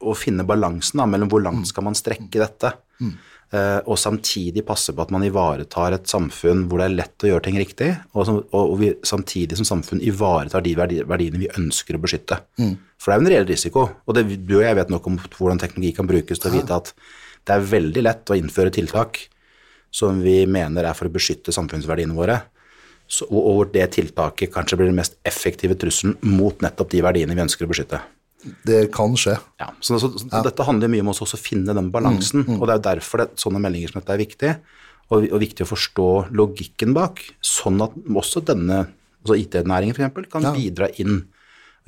og 0.00 0.14
finne 0.16 0.44
balansen 0.46 0.98
da, 1.00 1.06
mellom 1.10 1.28
hvor 1.28 1.42
langt 1.42 1.66
skal 1.66 1.84
man 1.84 1.94
strekke 1.98 2.30
dette, 2.38 2.72
eh, 3.02 3.12
og 3.48 3.96
samtidig 3.96 4.60
passe 4.68 4.92
på 4.92 5.00
at 5.00 5.12
man 5.14 5.22
ivaretar 5.24 5.94
et 5.96 6.10
samfunn 6.10 6.66
hvor 6.68 6.82
det 6.82 6.88
er 6.90 6.96
lett 6.98 7.24
å 7.24 7.30
gjøre 7.30 7.44
ting 7.46 7.56
riktig, 7.56 7.86
og, 8.12 8.26
som, 8.28 8.42
og, 8.52 8.74
vi 8.76 8.90
samtidig 9.08 9.56
som 9.56 9.68
samfunn 9.70 10.02
ivaretar 10.04 10.60
de 10.66 10.74
verdi, 10.76 10.98
verdiene 11.08 11.40
vi 11.40 11.48
ønsker 11.56 11.96
å 11.96 12.02
beskytte. 12.02 12.42
For 13.00 13.08
det 13.08 13.14
er 13.14 13.22
jo 13.22 13.24
en 13.24 13.32
reell 13.32 13.48
risiko, 13.48 13.86
og 14.04 14.18
det, 14.18 14.26
du 14.44 14.58
og 14.58 14.66
jeg 14.66 14.76
vet 14.76 14.92
nok 14.92 15.08
om 15.08 15.16
hvordan 15.22 15.62
teknologi 15.62 15.94
kan 15.96 16.10
brukes 16.10 16.42
til 16.42 16.50
å 16.50 16.54
vite 16.58 16.76
at 16.76 16.92
det 17.48 17.56
er 17.56 17.66
veldig 17.72 18.04
lett 18.04 18.30
å 18.34 18.36
innføre 18.36 18.74
tiltak 18.74 19.22
som 19.90 20.20
vi 20.20 20.42
mener 20.44 20.84
er 20.84 20.96
for 20.96 21.08
å 21.08 21.14
beskytte 21.14 21.54
samfunnsverdiene 21.54 22.16
våre, 22.16 22.42
og 23.30 23.40
hvor 23.40 23.72
det 23.72 23.86
tiltaket 23.96 24.52
kanskje 24.52 24.76
blir 24.76 24.90
den 24.90 24.98
mest 24.98 25.16
effektive 25.24 25.78
trusselen 25.80 26.18
mot 26.28 26.60
nettopp 26.60 26.92
de 26.92 27.00
verdiene 27.04 27.32
vi 27.32 27.46
ønsker 27.46 27.64
å 27.64 27.72
beskytte. 27.72 28.02
Det 28.66 28.84
kan 28.94 29.16
skje. 29.18 29.34
Ja, 29.58 29.72
så, 29.82 29.98
så, 29.98 30.12
så 30.14 30.42
Dette 30.46 30.66
handler 30.66 30.90
mye 30.92 31.02
om 31.02 31.10
også 31.10 31.26
å 31.26 31.40
finne 31.40 31.74
den 31.74 31.88
balansen, 31.94 32.44
og 32.58 32.66
det 32.68 32.74
er 32.76 32.78
jo 32.78 32.84
derfor 32.90 33.24
det, 33.24 33.30
sånne 33.40 33.62
meldinger 33.62 33.90
som 33.90 33.98
dette 34.00 34.14
er 34.14 34.22
viktig, 34.22 34.52
og, 35.08 35.24
og 35.24 35.40
viktig 35.42 35.64
å 35.64 35.70
forstå 35.72 36.06
logikken 36.38 36.94
bak, 36.96 37.24
sånn 37.42 37.82
at 37.82 37.96
også 38.06 38.44
denne, 38.46 38.84
altså 39.24 39.38
IT-næringen 39.40 39.96
f.eks., 39.96 40.30
kan 40.30 40.52
bidra 40.54 40.90
inn 41.02 41.24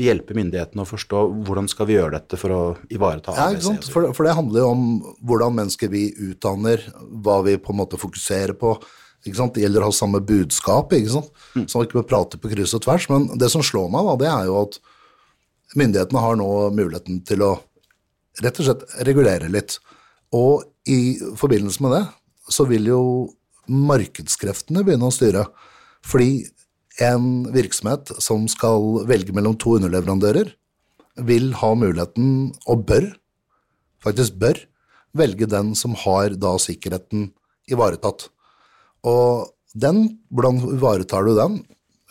og 0.00 0.07
hjelpe 0.07 0.33
myndighetene 0.37 0.80
å 0.80 0.88
forstå 0.88 1.23
hvordan 1.45 1.66
skal 1.69 1.88
vi 1.90 1.98
gjøre 1.98 2.14
dette 2.16 2.38
for 2.40 2.55
å 2.57 2.61
ivareta 2.88 3.35
Ja, 3.37 3.51
ABC. 3.53 3.66
sant? 3.66 3.88
For, 3.92 4.09
for 4.16 4.24
det 4.24 4.33
handler 4.38 4.62
jo 4.62 4.70
om 4.72 4.85
hvordan 5.29 5.59
mennesker 5.59 5.92
vi 5.92 6.07
utdanner, 6.31 6.87
hva 7.20 7.42
vi 7.44 7.59
på 7.61 7.74
en 7.74 7.81
måte 7.83 8.01
fokuserer 8.01 8.57
på. 8.57 8.79
Det 9.20 9.35
gjelder 9.37 9.85
å 9.85 9.90
ha 9.90 9.92
samme 9.92 10.22
budskap, 10.24 10.94
ikke 10.96 11.12
sant? 11.12 11.29
så 11.68 11.77
man 11.77 11.85
ikke 11.87 11.98
bør 11.98 12.09
prate 12.14 12.40
på 12.40 12.48
kryss 12.55 12.72
og 12.79 12.87
tvers. 12.87 13.11
Men 13.12 13.29
det 13.37 13.51
som 13.53 13.61
slår 13.61 13.92
meg, 13.92 14.09
da, 14.09 14.14
det 14.22 14.31
er 14.33 14.48
jo 14.48 14.62
at 14.62 14.81
myndighetene 15.78 16.22
har 16.22 16.38
nå 16.38 16.48
muligheten 16.74 17.20
til 17.26 17.44
å 17.46 17.52
rett 18.40 18.61
og 18.61 18.66
slett 18.66 18.87
regulere 19.06 19.50
litt. 19.52 19.78
Og 20.35 20.64
i 20.88 21.18
forbindelse 21.38 21.83
med 21.85 21.96
det 21.96 22.04
så 22.50 22.66
vil 22.68 22.88
jo 22.90 23.02
markedskreftene 23.70 24.83
begynne 24.87 25.11
å 25.11 25.14
styre. 25.14 25.44
Fordi 26.06 26.46
en 27.04 27.46
virksomhet 27.54 28.12
som 28.22 28.46
skal 28.50 29.04
velge 29.09 29.35
mellom 29.37 29.56
to 29.61 29.76
underleverandører, 29.78 30.54
vil 31.20 31.50
ha 31.59 31.70
muligheten, 31.76 32.52
og 32.70 32.85
bør, 32.88 33.06
faktisk 34.02 34.38
bør, 34.40 34.61
velge 35.16 35.48
den 35.50 35.74
som 35.76 35.96
har 35.98 36.37
da 36.38 36.54
sikkerheten 36.62 37.33
ivaretatt. 37.70 38.28
Og 39.06 39.50
den, 39.74 40.20
hvordan 40.30 40.61
ivaretar 40.76 41.26
du 41.26 41.35
den? 41.37 41.59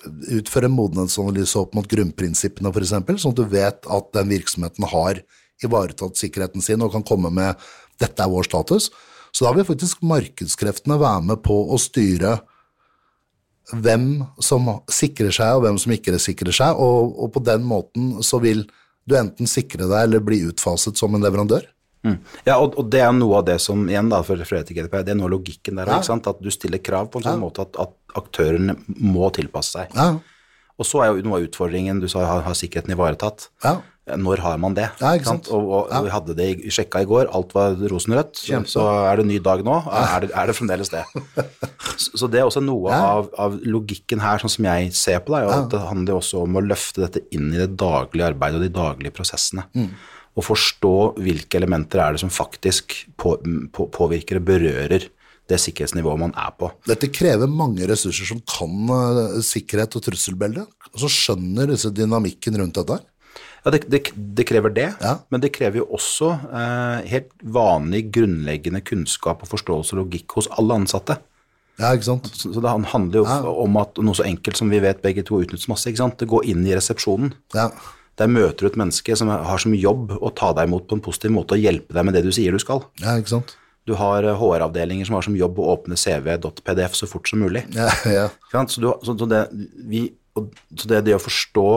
Utføre 0.07 0.69
en 0.69 0.75
modenhetsanalyse 0.77 1.59
opp 1.59 1.75
mot 1.75 1.87
grunnprinsippene, 1.89 2.71
f.eks., 2.71 2.93
sånn 3.23 3.35
at 3.35 3.39
du 3.39 3.45
vet 3.51 3.89
at 3.91 4.11
den 4.15 4.31
virksomheten 4.31 4.87
har 4.91 5.21
ivaretatt 5.65 6.19
sikkerheten 6.19 6.63
sin 6.63 6.83
og 6.85 6.93
kan 6.93 7.03
komme 7.03 7.31
med 7.33 7.59
'dette 7.99 8.23
er 8.23 8.31
vår 8.31 8.47
status'. 8.47 8.89
Så 9.35 9.45
da 9.45 9.51
vil 9.53 9.67
faktisk 9.67 10.01
markedskreftene 10.01 10.97
være 10.99 11.21
med 11.21 11.43
på 11.43 11.57
å 11.69 11.77
styre 11.77 12.39
hvem 13.69 14.23
som 14.41 14.69
sikrer 14.89 15.33
seg, 15.35 15.57
og 15.57 15.65
hvem 15.65 15.77
som 15.77 15.93
ikke 15.93 16.17
sikrer 16.17 16.55
seg, 16.55 16.79
og, 16.79 17.13
og 17.19 17.33
på 17.35 17.43
den 17.45 17.65
måten 17.67 18.23
så 18.25 18.39
vil 18.41 18.63
du 19.05 19.17
enten 19.17 19.49
sikre 19.49 19.85
deg 19.89 20.07
eller 20.07 20.23
bli 20.25 20.41
utfaset 20.49 20.97
som 20.97 21.13
en 21.13 21.25
leverandør. 21.25 21.67
Mm. 22.05 22.17
Ja, 22.47 22.55
og, 22.63 22.77
og 22.79 22.89
det 22.93 23.01
er 23.03 23.11
noe 23.11 23.41
av 23.41 23.45
det 23.49 23.57
som, 23.61 23.81
igjen 23.91 24.09
da, 24.11 24.21
for 24.23 24.39
referere 24.39 24.63
til 24.69 24.77
GDPR, 24.79 25.03
det 25.03 25.11
er 25.15 25.19
noe 25.19 25.27
av 25.27 25.33
logikken 25.35 25.75
der, 25.81 25.89
Ja. 25.91 25.97
ikke 25.99 26.11
sant? 26.13 26.27
at 26.31 26.39
du 26.41 26.49
stiller 26.53 26.79
krav 26.79 27.09
på 27.11 27.19
en 27.19 27.27
sånn 27.27 27.41
måte 27.43 27.65
at, 27.67 27.75
at 27.81 27.95
aktørene 28.15 28.77
må 28.87 29.27
tilpasse 29.35 29.75
seg. 29.81 29.95
Ja, 29.99 30.13
Og 30.79 30.87
så 30.87 31.01
er 31.03 31.09
jo 31.11 31.25
noe 31.27 31.41
av 31.41 31.47
utfordringen, 31.49 31.99
du 31.99 32.07
sa 32.07 32.23
har, 32.23 32.41
har 32.47 32.55
sikkerheten 32.55 32.95
ivaretatt. 32.95 33.49
ja. 33.65 33.81
Når 34.09 34.39
har 34.41 34.55
man 34.57 34.73
det? 34.73 34.87
Ja? 34.97 35.11
Og, 35.53 35.67
og, 35.69 35.91
vi 36.01 36.09
hadde 36.09 36.33
det 36.33 36.45
i 36.65 36.71
sjekka 36.73 37.03
i 37.03 37.05
går, 37.05 37.27
alt 37.29 37.51
var 37.53 37.75
rosenrødt. 37.91 38.39
Så, 38.41 38.57
så 38.65 38.85
er 39.05 39.19
det 39.19 39.25
en 39.27 39.29
ny 39.29 39.37
dag 39.45 39.61
nå, 39.61 39.75
er 39.85 40.23
det, 40.23 40.31
er 40.33 40.49
det 40.49 40.55
fremdeles 40.57 40.89
det. 40.89 41.03
Så, 41.99 42.15
så 42.17 42.29
det 42.31 42.39
er 42.39 42.47
også 42.47 42.63
noe 42.63 42.89
Ja. 42.89 42.97
av, 43.19 43.27
av 43.37 43.59
logikken 43.61 44.21
her, 44.23 44.39
sånn 44.41 44.49
som 44.49 44.65
jeg 44.65 44.89
ser 44.97 45.19
på 45.21 45.35
det, 45.35 45.43
det 45.75 45.81
handler 45.91 46.17
også 46.17 46.41
om 46.45 46.57
å 46.57 46.63
løfte 46.63 47.03
dette 47.03 47.21
inn 47.35 47.51
i 47.53 47.59
det 47.61 47.75
daglige 47.77 48.31
arbeidet 48.31 48.57
og 48.57 48.65
de 48.65 48.71
daglige 48.79 49.13
prosessene. 49.19 49.67
Mm. 49.77 49.91
Og 50.39 50.45
forstå 50.47 50.93
hvilke 51.19 51.59
elementer 51.59 51.99
er 52.03 52.15
det 52.15 52.21
som 52.23 52.31
faktisk 52.31 52.95
på, 53.19 53.35
på, 53.75 53.89
påvirker 53.91 54.39
og 54.39 54.45
berører 54.47 55.09
det 55.49 55.57
sikkerhetsnivået 55.59 56.21
man 56.21 56.33
er 56.37 56.51
på. 56.59 56.69
Dette 56.87 57.09
krever 57.11 57.49
mange 57.49 57.87
ressurser 57.89 58.27
som 58.29 58.41
kan 58.47 58.91
eh, 58.93 59.39
sikkerhet 59.43 59.97
og 59.97 60.03
trusselbilde, 60.05 60.65
og 60.93 61.01
så 61.01 61.09
skjønner 61.09 61.71
disse 61.73 61.89
dynamikken 61.91 62.59
rundt 62.61 62.77
dette. 62.77 62.99
Ja, 63.65 63.73
det, 63.73 63.81
det, 63.91 64.03
det 64.37 64.45
krever 64.47 64.71
det, 64.71 64.91
Ja. 65.03 65.17
men 65.33 65.41
det 65.43 65.51
krever 65.57 65.81
jo 65.81 65.87
også 65.97 66.29
eh, 66.47 67.09
helt 67.11 67.33
vanlig 67.43 68.05
grunnleggende 68.15 68.79
kunnskap 68.85 69.41
og 69.43 69.51
forståelse 69.51 69.97
og 69.97 70.05
logikk 70.05 70.37
hos 70.37 70.47
alle 70.55 70.77
ansatte. 70.79 71.17
Ja, 71.79 71.93
ikke 71.95 72.07
sant? 72.11 72.29
Så, 72.35 72.53
så 72.53 72.61
det 72.63 72.71
handler 72.93 73.21
jo 73.23 73.53
om 73.65 73.77
at 73.81 73.99
noe 74.03 74.15
så 74.15 74.25
enkelt 74.27 74.59
som 74.59 74.71
vi 74.71 74.81
vet 74.83 75.01
begge 75.03 75.23
to 75.27 75.41
utnyttes 75.41 75.69
masse, 75.71 75.87
ikke 75.89 76.03
sant? 76.03 76.19
det 76.21 76.29
går 76.31 76.47
inn 76.51 76.65
i 76.67 76.75
resepsjonen. 76.75 77.33
Ja, 77.55 77.69
Der 78.19 78.27
møter 78.31 78.65
du 78.65 78.69
et 78.69 78.77
menneske 78.79 79.15
som 79.15 79.31
har 79.31 79.61
som 79.63 79.73
jobb 79.75 80.13
å 80.19 80.31
ta 80.35 80.51
deg 80.57 80.67
imot 80.67 80.89
på 80.89 80.97
en 80.97 81.03
positiv 81.03 81.31
måte 81.35 81.55
og 81.55 81.63
hjelpe 81.63 81.95
deg 81.95 82.07
med 82.07 82.17
det 82.17 82.25
du 82.25 82.31
sier 82.35 82.55
du 82.55 82.61
skal. 82.61 82.83
ja 83.01 83.15
ikke 83.19 83.37
sant? 83.37 83.55
Du 83.89 83.95
har 83.97 84.25
eh, 84.27 84.37
HR-avdelinger 84.37 85.07
som 85.07 85.17
har 85.17 85.25
som 85.25 85.37
jobb 85.37 85.59
å 85.61 85.69
åpne 85.73 85.97
cv.pdf 85.97 86.97
så 86.97 87.09
fort 87.09 87.29
som 87.29 87.41
mulig. 87.41 87.63
Ja, 87.73 87.89
ja. 88.19 88.27
Så, 88.51 88.83
du, 88.83 88.89
så, 89.05 89.15
så, 89.15 89.27
det, 89.29 89.45
vi, 89.89 90.03
så 90.75 90.91
det, 90.91 91.03
det 91.07 91.15
å 91.17 91.23
forstå 91.23 91.67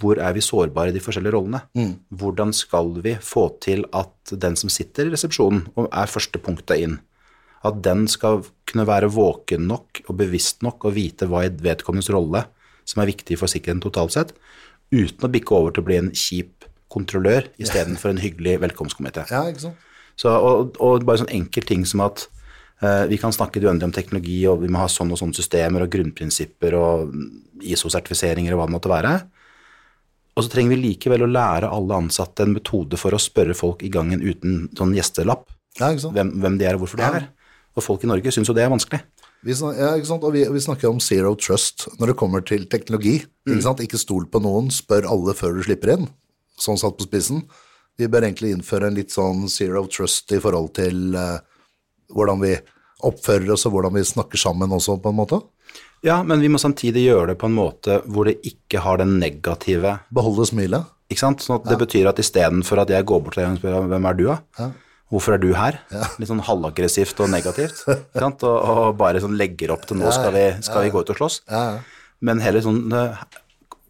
hvor 0.00 0.22
er 0.22 0.36
vi 0.36 0.44
sårbare 0.44 0.92
i 0.92 0.96
de 0.96 1.02
forskjellige 1.04 1.34
rollene, 1.36 1.60
hvordan 2.08 2.54
skal 2.56 2.94
vi 3.04 3.18
få 3.20 3.48
til 3.64 3.84
at 3.96 4.32
den 4.32 4.56
som 4.60 4.72
sitter 4.72 5.08
i 5.08 5.14
resepsjonen 5.16 5.66
og 5.76 5.90
er 5.90 6.10
første 6.14 6.40
punktet 6.42 6.84
inn, 6.86 6.98
at 7.66 7.82
den 7.82 8.06
skal 8.08 8.44
kunne 8.70 8.86
være 8.86 9.10
våken 9.10 9.66
nok 9.66 10.04
og 10.06 10.14
bevisst 10.20 10.62
nok 10.62 10.86
og 10.86 10.94
vite 10.94 11.26
hva 11.28 11.42
i 11.46 11.50
vedkommendes 11.50 12.10
rolle 12.14 12.44
som 12.88 13.02
er 13.02 13.10
viktig 13.10 13.36
for 13.36 13.50
sikkerheten 13.50 13.82
totalt 13.84 14.14
sett, 14.14 14.30
uten 14.94 15.26
å 15.26 15.32
bikke 15.32 15.54
over 15.54 15.74
til 15.74 15.84
å 15.84 15.88
bli 15.88 15.98
en 16.00 16.10
kjip 16.16 16.66
kontrollør 16.88 17.50
istedenfor 17.60 18.14
en 18.14 18.22
hyggelig 18.22 18.56
velkomstkomité. 18.64 19.26
ja 19.30 19.44
ikke 19.50 19.68
sant? 19.68 19.86
Så, 20.18 20.32
og, 20.32 20.74
og 20.82 21.04
bare 21.06 21.20
sånn 21.20 21.30
enkel 21.30 21.66
ting 21.68 21.84
som 21.86 22.02
at 22.02 22.24
uh, 22.82 23.04
vi 23.06 23.20
kan 23.22 23.34
snakke 23.34 23.60
uendelig 23.62 23.86
om 23.86 23.94
teknologi, 23.94 24.40
og 24.50 24.64
vi 24.64 24.70
må 24.72 24.80
ha 24.82 24.88
sånn 24.90 25.12
og 25.14 25.20
sånne 25.20 25.36
systemer 25.36 25.84
og 25.84 25.92
grunnprinsipper 25.92 26.74
og 26.74 27.12
ISO-sertifiseringer 27.62 28.56
og 28.56 28.62
hva 28.62 28.66
det 28.66 28.74
måtte 28.74 28.90
være. 28.90 29.12
Og 30.34 30.46
så 30.46 30.50
trenger 30.50 30.74
vi 30.74 30.88
likevel 30.88 31.22
å 31.26 31.30
lære 31.30 31.70
alle 31.74 32.02
ansatte 32.02 32.46
en 32.46 32.54
metode 32.56 32.98
for 32.98 33.14
å 33.14 33.22
spørre 33.22 33.54
folk 33.58 33.84
i 33.86 33.92
gangen 33.94 34.22
uten 34.22 34.66
sånn 34.78 34.94
gjestelapp 34.94 35.46
Ja, 35.78 35.92
ikke 35.92 36.12
hvem, 36.14 36.34
hvem 36.42 36.58
de 36.58 36.66
er 36.66 36.78
og 36.78 36.84
hvorfor 36.84 37.00
de 37.00 37.06
er 37.06 37.16
her. 37.20 37.30
Og 37.78 37.84
folk 37.84 38.02
i 38.02 38.10
Norge 38.10 38.34
syns 38.34 38.50
jo 38.50 38.54
det 38.56 38.64
er 38.64 38.70
vanskelig. 38.72 39.04
Vi, 39.46 39.54
ja, 39.54 39.92
ikke? 39.94 40.16
Og 40.18 40.32
vi, 40.34 40.42
vi 40.50 40.62
snakker 40.62 40.90
om 40.90 41.00
zero 41.02 41.34
trust 41.38 41.86
når 42.00 42.12
det 42.12 42.18
kommer 42.18 42.42
til 42.46 42.66
teknologi. 42.70 43.20
Ikke, 43.46 43.62
sant? 43.64 43.82
ikke 43.84 44.00
stol 44.00 44.26
på 44.30 44.42
noen, 44.42 44.72
spør 44.74 45.06
alle 45.10 45.34
før 45.38 45.58
du 45.58 45.62
slipper 45.66 45.94
inn. 45.94 46.08
Sånn 46.58 46.80
satt 46.80 46.98
på 46.98 47.06
spissen. 47.06 47.44
Vi 47.98 48.08
bør 48.10 48.26
egentlig 48.26 48.52
innføre 48.54 48.90
en 48.90 48.98
litt 48.98 49.14
sånn 49.14 49.46
zero 49.50 49.84
trust 49.90 50.34
i 50.34 50.40
forhold 50.42 50.72
til 50.78 51.14
uh, 51.14 51.38
hvordan 52.14 52.42
vi 52.42 52.56
oppfører 53.06 53.54
oss 53.54 53.66
og 53.68 53.76
hvordan 53.76 53.94
vi 53.94 54.04
snakker 54.06 54.40
sammen 54.40 54.74
også, 54.74 54.98
på 55.02 55.12
en 55.12 55.18
måte. 55.18 55.40
Ja, 56.06 56.20
men 56.26 56.42
vi 56.42 56.50
må 56.50 56.60
samtidig 56.62 57.08
gjøre 57.08 57.32
det 57.32 57.38
på 57.40 57.48
en 57.50 57.56
måte 57.56 58.00
hvor 58.06 58.28
det 58.28 58.38
ikke 58.46 58.82
har 58.84 59.00
den 59.00 59.16
negative 59.22 59.98
Beholde 60.14 60.46
smilet. 60.46 60.86
Ikke 61.10 61.24
sant? 61.24 61.42
Sånn 61.42 61.58
at 61.58 61.70
Det 61.70 61.78
betyr 61.80 62.10
at 62.10 62.20
istedenfor 62.22 62.82
at 62.84 62.92
jeg 62.92 63.06
går 63.08 63.22
bort 63.24 63.38
til 63.38 63.44
deg 63.44 63.56
og 63.56 63.62
spør 63.62 63.90
hvem 63.90 64.08
er 64.10 64.18
du, 64.18 64.24
da? 64.28 64.68
Hvorfor 65.08 65.34
er 65.36 65.40
du 65.40 65.50
her? 65.56 65.78
Litt 66.20 66.28
sånn 66.28 66.42
halvaggressivt 66.44 67.20
og 67.24 67.30
negativt. 67.32 67.78
Ikke 67.88 68.20
sant? 68.26 68.42
Og, 68.44 68.56
og 68.68 68.96
bare 69.00 69.22
sånn 69.24 69.38
legger 69.40 69.72
opp 69.72 69.86
til 69.88 69.96
nå 70.00 70.10
skal 70.12 70.34
vi, 70.34 70.42
skal 70.66 70.84
vi 70.84 70.90
gå 70.92 71.00
ut 71.00 71.12
og 71.14 71.20
slåss. 71.22 71.38
Ja, 71.48 71.62
ja. 71.76 71.78
Men 72.28 72.40
heller 72.42 72.64
sånn 72.64 72.80
eh, 72.92 73.20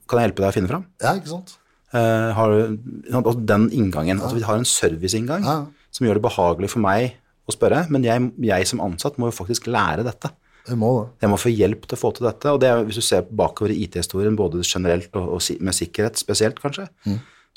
Kan 0.09 0.21
jeg 0.21 0.29
hjelpe 0.29 0.43
deg 0.45 0.51
å 0.51 0.55
finne 0.59 0.69
fram? 0.71 0.83
ja, 1.03 1.15
ikke 1.17 1.31
sant? 1.33 1.55
Uh, 1.89 2.35
har 2.37 2.53
du, 2.53 3.15
og 3.17 3.39
den 3.49 3.63
inngangen. 3.73 4.19
Altså, 4.21 4.37
vi 4.37 4.43
har 4.45 4.59
en 4.61 4.67
serviceinngang 4.69 5.47
Ja. 5.49 5.55
som 5.91 6.05
gjør 6.05 6.19
det 6.19 6.25
behagelig 6.27 6.69
for 6.75 6.85
meg 6.85 7.15
å 7.49 7.55
spørre, 7.55 7.87
men 7.89 8.05
jeg, 8.05 8.27
jeg 8.45 8.67
som 8.69 8.83
ansatt 8.85 9.17
må 9.17 9.31
jo 9.31 9.37
faktisk 9.39 9.71
lære 9.73 10.05
dette. 10.05 10.29
Jeg 10.69 10.77
må 10.77 10.91
det. 10.99 11.07
Jeg 11.25 11.31
må 11.33 11.39
få 11.41 11.49
hjelp 11.49 11.87
til 11.89 11.97
å 11.97 12.01
få 12.03 12.11
til 12.19 12.29
dette. 12.29 12.53
Og 12.53 12.61
det 12.61 12.69
er, 12.69 12.83
hvis 12.85 13.01
du 13.01 13.05
ser 13.07 13.25
bakover 13.41 13.73
i 13.73 13.79
IT-historien, 13.87 14.37
både 14.37 14.61
generelt 14.69 15.17
og, 15.17 15.31
og 15.39 15.65
med 15.65 15.77
sikkerhet 15.79 16.21
spesielt, 16.21 16.61
kanskje, 16.61 16.85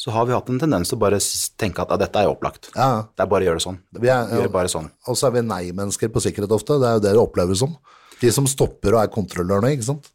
så 0.02 0.10
har 0.16 0.26
vi 0.26 0.34
hatt 0.34 0.48
en 0.50 0.58
tendens 0.62 0.90
til 0.90 0.98
å 0.98 1.02
bare 1.04 1.20
tenke 1.62 1.84
at 1.84 1.92
ja, 1.94 1.98
dette 2.02 2.22
er 2.22 2.26
jo 2.26 2.34
opplagt. 2.34 2.72
Ja. 2.74 3.04
Det 3.14 3.22
er 3.26 3.30
bare 3.30 3.46
å 3.46 3.48
gjøre 3.52 3.60
det 3.62 3.66
sånn. 3.68 3.78
Vi 4.02 4.10
er- 4.10 4.32
Gjør 4.40 4.50
bare 4.56 4.72
sånn. 4.72 4.88
Og 5.12 5.18
så 5.20 5.28
er 5.28 5.36
vi 5.36 5.44
nei-mennesker 5.46 6.10
på 6.10 6.24
sikkerhet 6.24 6.56
ofte. 6.58 6.80
Det 6.82 6.88
er 6.90 6.96
jo 6.98 7.04
det 7.06 7.12
det 7.14 7.22
oppleves 7.22 7.62
som. 7.62 7.76
De 8.22 8.32
som 8.34 8.48
stopper 8.50 8.96
og 8.98 9.04
er 9.04 9.12
kontrollørene, 9.14 9.72
ikke 9.76 9.90
sant. 9.92 10.10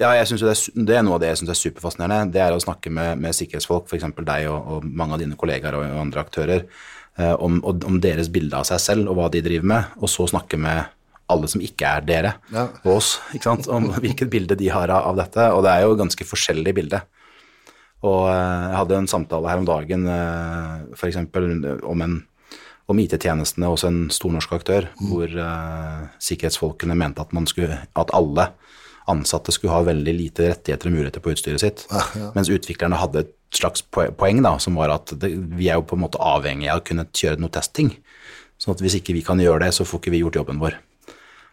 Ja, 0.00 0.10
jeg 0.12 0.26
synes 0.28 0.42
det, 0.44 0.52
er, 0.52 0.84
det 0.88 0.96
er 0.98 1.04
noe 1.06 1.14
av 1.16 1.20
det 1.22 1.28
jeg 1.30 1.38
syns 1.42 1.52
er 1.54 1.60
superfascinerende. 1.70 2.32
Det 2.32 2.40
er 2.44 2.52
å 2.56 2.60
snakke 2.60 2.90
med, 2.92 3.16
med 3.20 3.32
sikkerhetsfolk, 3.36 3.86
f.eks. 3.88 4.04
deg 4.24 4.48
og, 4.52 4.66
og 4.76 4.84
mange 4.84 5.16
av 5.16 5.22
dine 5.22 5.36
kollegaer 5.40 5.76
og, 5.78 5.84
og 5.88 6.00
andre 6.02 6.20
aktører, 6.24 6.64
eh, 7.16 7.34
om, 7.40 7.60
om 7.64 8.00
deres 8.04 8.28
bilde 8.32 8.56
av 8.60 8.64
seg 8.68 8.80
selv 8.84 9.08
og 9.12 9.16
hva 9.16 9.30
de 9.32 9.40
driver 9.44 9.64
med, 9.72 9.84
og 10.00 10.08
så 10.12 10.28
snakke 10.28 10.60
med 10.60 10.84
alle 11.32 11.48
som 11.48 11.60
ikke 11.64 11.88
er 11.96 12.04
dere 12.06 12.34
Ja. 12.52 12.66
og 12.84 12.92
oss, 12.98 13.14
om 13.72 13.88
hvilket 13.98 14.28
bilde 14.30 14.54
de 14.60 14.68
har 14.70 14.92
av, 14.92 15.08
av 15.12 15.16
dette. 15.24 15.48
Og 15.56 15.64
det 15.64 15.72
er 15.72 15.86
jo 15.88 15.96
ganske 15.98 16.24
forskjellig 16.28 16.74
bilde. 16.76 17.00
Og 18.04 18.26
eh, 18.28 18.64
jeg 18.70 18.78
hadde 18.80 18.98
en 19.00 19.10
samtale 19.10 19.50
her 19.50 19.62
om 19.62 19.68
dagen 19.68 20.08
eh, 20.10 20.72
f.eks. 20.96 21.22
om 21.24 22.08
en 22.08 22.18
om 22.86 22.98
IT-tjenestene 23.02 23.66
hos 23.66 23.82
en 23.86 24.04
stor 24.14 24.30
norsk 24.30 24.52
aktør, 24.60 24.84
hvor 25.08 25.26
uh, 25.26 26.04
sikkerhetsfolkene 26.22 26.94
mente 26.94 27.24
at, 27.24 27.32
man 27.34 27.48
skulle, 27.50 27.80
at 27.82 28.12
alle 28.14 28.44
ansatte 29.10 29.54
skulle 29.54 29.74
ha 29.74 29.86
veldig 29.86 30.14
lite 30.14 30.52
rettigheter 30.52 30.90
og 30.90 30.94
muligheter 30.94 31.22
på 31.22 31.32
utstyret 31.34 31.62
sitt, 31.62 31.82
mens 32.36 32.50
utviklerne 32.50 32.98
hadde 33.00 33.24
et 33.24 33.32
slags 33.54 33.82
poeng 33.90 34.42
da, 34.42 34.56
som 34.62 34.78
var 34.78 34.94
at 34.94 35.14
det, 35.18 35.32
vi 35.58 35.66
er 35.70 35.80
jo 35.80 35.86
på 35.86 35.98
en 35.98 36.04
måte 36.04 36.22
avhengig 36.22 36.70
av 36.70 36.82
å 36.82 36.86
kunne 36.86 37.06
kjøre 37.10 37.42
noe 37.42 37.54
testing. 37.54 37.90
Sånn 38.62 38.74
at 38.74 38.82
hvis 38.82 38.98
ikke 39.00 39.14
vi 39.16 39.24
kan 39.26 39.40
gjøre 39.42 39.66
det, 39.66 39.72
så 39.76 39.86
får 39.86 40.02
ikke 40.02 40.14
vi 40.14 40.22
gjort 40.22 40.40
jobben 40.40 40.62
vår. 40.62 40.78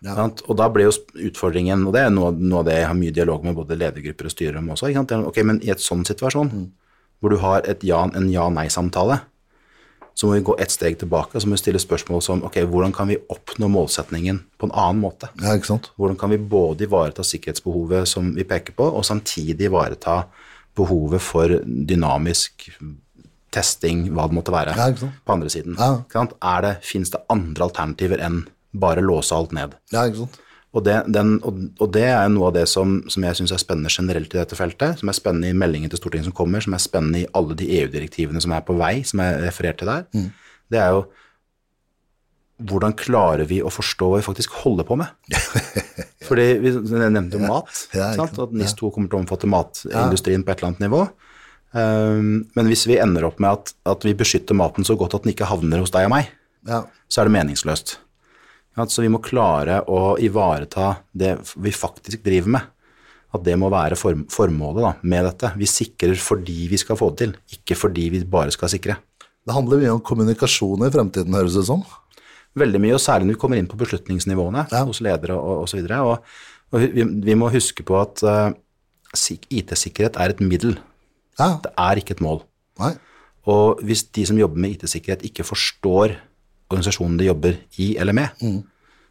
Sant? 0.03 0.41
Og 0.49 0.57
da 0.59 0.67
ble 0.73 0.87
jo 0.89 0.93
utfordringen, 1.29 1.85
og 1.87 1.95
det 1.95 2.01
er 2.03 2.09
noe, 2.11 2.33
noe 2.35 2.61
av 2.61 2.67
det 2.67 2.79
jeg 2.79 2.87
har 2.89 2.97
mye 2.99 3.15
dialog 3.15 3.45
med 3.47 3.55
både 3.55 3.77
ledergrupper 3.79 4.27
og 4.27 4.33
styrer 4.33 4.57
om 4.59 4.73
også, 4.75 4.91
ok, 5.29 5.37
men 5.47 5.61
i 5.63 5.71
et 5.71 5.83
sånn 5.83 6.03
situasjon, 6.07 6.51
hvor 7.23 7.31
du 7.31 7.37
har 7.39 7.63
et 7.71 7.85
ja, 7.87 8.01
en 8.03 8.27
ja-nei-samtale, 8.31 9.21
så 10.13 10.27
må 10.27 10.35
vi 10.35 10.43
gå 10.45 10.53
et 10.61 10.69
steg 10.69 10.99
tilbake 11.01 11.33
og 11.33 11.41
så 11.41 11.49
må 11.49 11.55
vi 11.55 11.63
stille 11.63 11.79
spørsmål 11.81 12.21
som 12.21 12.43
ok, 12.45 12.59
hvordan 12.69 12.91
kan 12.93 13.09
vi 13.09 13.15
oppnå 13.33 13.65
målsetningen 13.71 14.43
på 14.61 14.67
en 14.69 14.75
annen 14.77 14.99
måte? 15.01 15.31
Ja, 15.41 15.55
ikke 15.57 15.71
sant. 15.71 15.89
Hvordan 15.97 16.19
kan 16.21 16.29
vi 16.29 16.37
både 16.37 16.85
ivareta 16.85 17.25
sikkerhetsbehovet 17.25 18.11
som 18.11 18.29
vi 18.35 18.45
peker 18.45 18.75
på, 18.77 18.91
og 18.93 19.07
samtidig 19.07 19.71
ivareta 19.71 20.25
behovet 20.77 21.23
for 21.23 21.55
dynamisk 21.65 22.67
testing, 23.53 24.07
hva 24.13 24.27
det 24.29 24.37
måtte 24.37 24.53
være, 24.53 24.75
Ja, 24.77 24.89
på 24.93 25.33
andre 25.33 25.49
siden? 25.49 25.77
Ja. 25.79 26.75
Fins 26.81 27.13
det 27.13 27.21
andre 27.29 27.69
alternativer 27.69 28.21
enn 28.21 28.43
bare 28.73 29.03
låse 29.05 29.35
alt 29.35 29.53
ned? 29.55 29.77
Ja, 29.93 30.07
ikke 30.07 30.23
sant. 30.23 30.39
Og 30.73 30.81
det, 30.81 30.95
den, 31.13 31.35
og, 31.45 31.83
det 31.93 32.07
er 32.09 32.29
noe 32.33 32.47
av 32.49 32.55
det 32.55 32.63
som, 32.71 32.95
som 33.11 33.25
jeg 33.27 33.37
syns 33.37 33.51
er 33.53 33.61
spennende 33.61 33.91
generelt 33.93 34.31
i 34.33 34.39
dette 34.39 34.57
feltet, 34.57 34.97
som 35.01 35.11
er 35.11 35.17
spennende 35.17 35.51
i 35.51 35.57
meldingen 35.57 35.91
til 35.91 36.01
Stortinget 36.01 36.31
som 36.31 36.33
kommer, 36.33 36.63
som 36.65 36.73
er 36.73 36.81
spennende 36.81 37.21
i 37.21 37.27
alle 37.37 37.57
de 37.59 37.67
EU-direktivene 37.77 38.41
som 38.41 38.55
er 38.57 38.63
på 38.65 38.73
vei, 38.79 38.95
som 39.05 39.21
er 39.21 39.37
referert 39.43 39.77
til 39.81 39.91
der. 39.91 40.07
Det 40.73 40.81
er 40.81 40.95
jo 40.95 41.03
hvordan 42.63 42.95
klarer 42.97 43.45
vi 43.49 43.59
å 43.65 43.71
forstå 43.73 44.07
hva 44.09 44.19
vi 44.21 44.25
faktisk 44.25 44.53
holder 44.63 44.87
på 44.87 44.97
med? 44.97 45.13
Fordi 46.27 46.45
vi 46.63 46.71
nevnte 47.01 47.37
jo 47.37 47.49
mat, 47.49 47.71
at 47.93 48.37
NIS2 48.39 48.91
kommer 48.93 49.09
til 49.09 49.19
å 49.19 49.21
omfatte 49.23 49.49
matindustrien 49.49 50.45
på 50.45 50.53
et 50.53 50.61
eller 50.61 50.71
annet 50.71 50.85
nivå. 50.85 51.01
Um, 51.73 52.45
men 52.53 52.69
hvis 52.69 52.85
vi 52.85 52.99
ender 53.01 53.25
opp 53.27 53.41
med 53.41 53.57
at, 53.57 53.73
at 53.89 54.05
vi 54.05 54.13
beskytter 54.17 54.57
maten 54.57 54.85
så 54.85 54.95
godt 54.97 55.17
at 55.17 55.25
den 55.25 55.33
ikke 55.33 55.49
havner 55.49 55.81
hos 55.81 55.93
deg 55.93 56.07
og 56.07 56.13
meg, 56.13 56.31
Ja, 56.69 56.85
så 57.11 57.21
er 57.21 57.27
det 57.27 57.35
meningsløst. 57.35 57.97
Så 58.75 59.03
vi 59.03 59.09
må 59.13 59.19
klare 59.21 59.81
å 59.85 60.15
ivareta 60.17 60.95
det 61.13 61.35
vi 61.61 61.71
faktisk 61.71 62.23
driver 62.25 62.55
med. 62.55 62.69
At 63.33 63.43
det 63.45 63.55
må 63.57 63.69
være 63.73 63.97
form 63.97 64.23
formålet 64.29 64.83
da, 64.85 64.91
med 65.09 65.25
dette. 65.25 65.51
Vi 65.57 65.65
sikrer 65.69 66.13
fordi 66.21 66.67
vi 66.69 66.77
skal 66.77 66.97
få 66.97 67.09
det 67.13 67.17
til, 67.23 67.35
ikke 67.57 67.77
fordi 67.77 68.07
vi 68.13 68.23
bare 68.29 68.53
skal 68.53 68.69
sikre. 68.69 68.97
det 69.45 69.53
handler 69.53 69.77
mye 69.81 69.93
om 69.93 69.99
kommunikasjon 70.01 70.85
i 70.87 70.91
fremtiden, 70.93 71.33
høres 71.33 71.53
det 71.57 71.65
ut 71.65 71.69
som. 71.69 71.81
Veldig 72.55 72.79
mye, 72.79 72.93
og 72.93 73.01
særlig 73.01 73.25
når 73.27 73.33
vi 73.35 73.39
kommer 73.41 73.57
inn 73.57 73.67
på 73.67 73.77
beslutningsnivåene 73.77 74.67
Ja. 74.71 74.83
hos 74.85 75.01
ledere 75.01 75.33
og 75.35 75.63
osv. 75.65 75.79
Og, 75.81 75.91
og, 75.91 76.23
og 76.71 76.79
vi, 76.93 77.03
vi 77.03 77.35
må 77.35 77.49
huske 77.51 77.83
på 77.83 77.97
at 77.99 78.21
uh, 78.23 78.53
IT-sikkerhet 79.49 80.17
er 80.17 80.29
et 80.33 80.39
middel, 80.41 80.77
Ja, 81.39 81.57
det 81.63 81.71
er 81.77 81.97
ikke 81.97 82.13
et 82.13 82.21
mål. 82.21 82.43
nei. 82.79 82.93
Og 83.49 83.81
hvis 83.83 84.03
de 84.13 84.25
som 84.29 84.37
jobber 84.37 84.57
med 84.61 84.77
IT-sikkerhet 84.77 85.25
ikke 85.25 85.43
forstår 85.43 86.13
organisasjonen 86.73 87.17
de 87.21 87.29
jobber 87.31 87.59
i 87.79 87.93
eller 88.01 88.13
med, 88.17 88.29
Mm. 88.41 88.63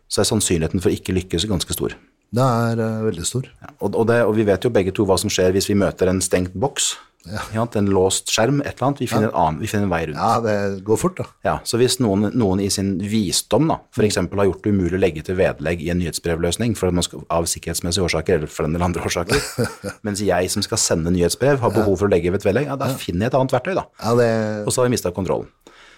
så 0.08 0.20
er 0.22 0.28
sannsynligheten 0.28 0.82
for 0.82 0.90
å 0.90 0.96
ikke 0.98 1.14
lykkes 1.16 1.48
ganske 1.48 1.72
stor. 1.72 1.94
Det 2.32 2.40
er 2.40 2.80
uh, 2.80 3.02
veldig 3.04 3.24
stor. 3.28 3.44
Ja, 3.60 3.70
Og, 3.80 3.94
og, 3.94 4.06
det, 4.08 4.22
og 4.24 4.34
vi 4.36 4.44
vet 4.48 4.64
jo 4.64 4.70
begge 4.72 4.92
to 4.96 5.04
hva 5.08 5.18
som 5.20 5.28
skjer 5.32 5.52
hvis 5.52 5.68
vi 5.68 5.76
møter 5.76 6.08
en 6.08 6.20
stengt 6.24 6.54
boks, 6.56 6.94
Ja. 7.54 7.62
en 7.78 7.86
låst 7.86 8.32
skjerm, 8.34 8.60
et 8.66 8.74
eller 8.74 8.86
annet. 8.88 8.98
Vi 8.98 9.06
finner, 9.06 9.28
en, 9.28 9.34
annen, 9.38 9.60
vi 9.60 9.68
finner 9.70 9.84
en 9.84 9.90
vei 9.92 10.00
rundt. 10.08 10.18
Ja, 10.18 10.40
det 10.42 10.82
går 10.82 10.98
fort, 10.98 11.16
da. 11.20 11.26
Ja, 11.44 11.52
så 11.62 11.78
hvis 11.78 12.00
noen, 12.02 12.32
noen 12.34 12.58
i 12.58 12.68
sin 12.68 12.96
visdom 12.98 13.68
da, 13.70 13.76
for 13.94 14.02
eksempel 14.02 14.40
har 14.42 14.48
gjort 14.48 14.64
det 14.64 14.72
umulig 14.74 14.98
å 14.98 15.02
legge 15.04 15.22
til 15.22 15.36
vedlegg 15.38 15.84
i 15.84 15.90
en 15.92 16.00
nyhetsbrevløsning 16.02 16.74
skal, 16.74 17.22
av 17.30 17.46
sikkerhetsmessige 17.46 18.02
årsaker, 18.08 18.40
eller 18.40 18.50
for 18.50 18.66
den 18.66 18.74
eller 18.74 18.88
andre 18.88 19.04
årsaker, 19.06 19.38
mens 20.08 20.24
jeg 20.24 20.50
som 20.50 20.62
skal 20.66 20.78
sende 20.82 21.12
nyhetsbrev 21.14 21.60
har 21.62 21.70
behov 21.70 22.00
for 22.00 22.08
å 22.08 22.10
legge 22.10 22.32
ved 22.32 22.40
et 22.42 22.48
vedlegg, 22.48 22.66
ja, 22.72 22.76
da 22.80 22.90
finner 22.90 23.28
jeg 23.28 23.34
et 23.34 23.38
annet 23.38 23.54
verktøy 23.54 23.74
da. 23.78 23.86
Ja, 24.02 24.16
det 24.18 24.30
Og 24.66 24.72
så 24.74 24.82
har 24.82 24.90
vi 24.90 24.96
mista 24.96 25.14
kontrollen. 25.14 25.46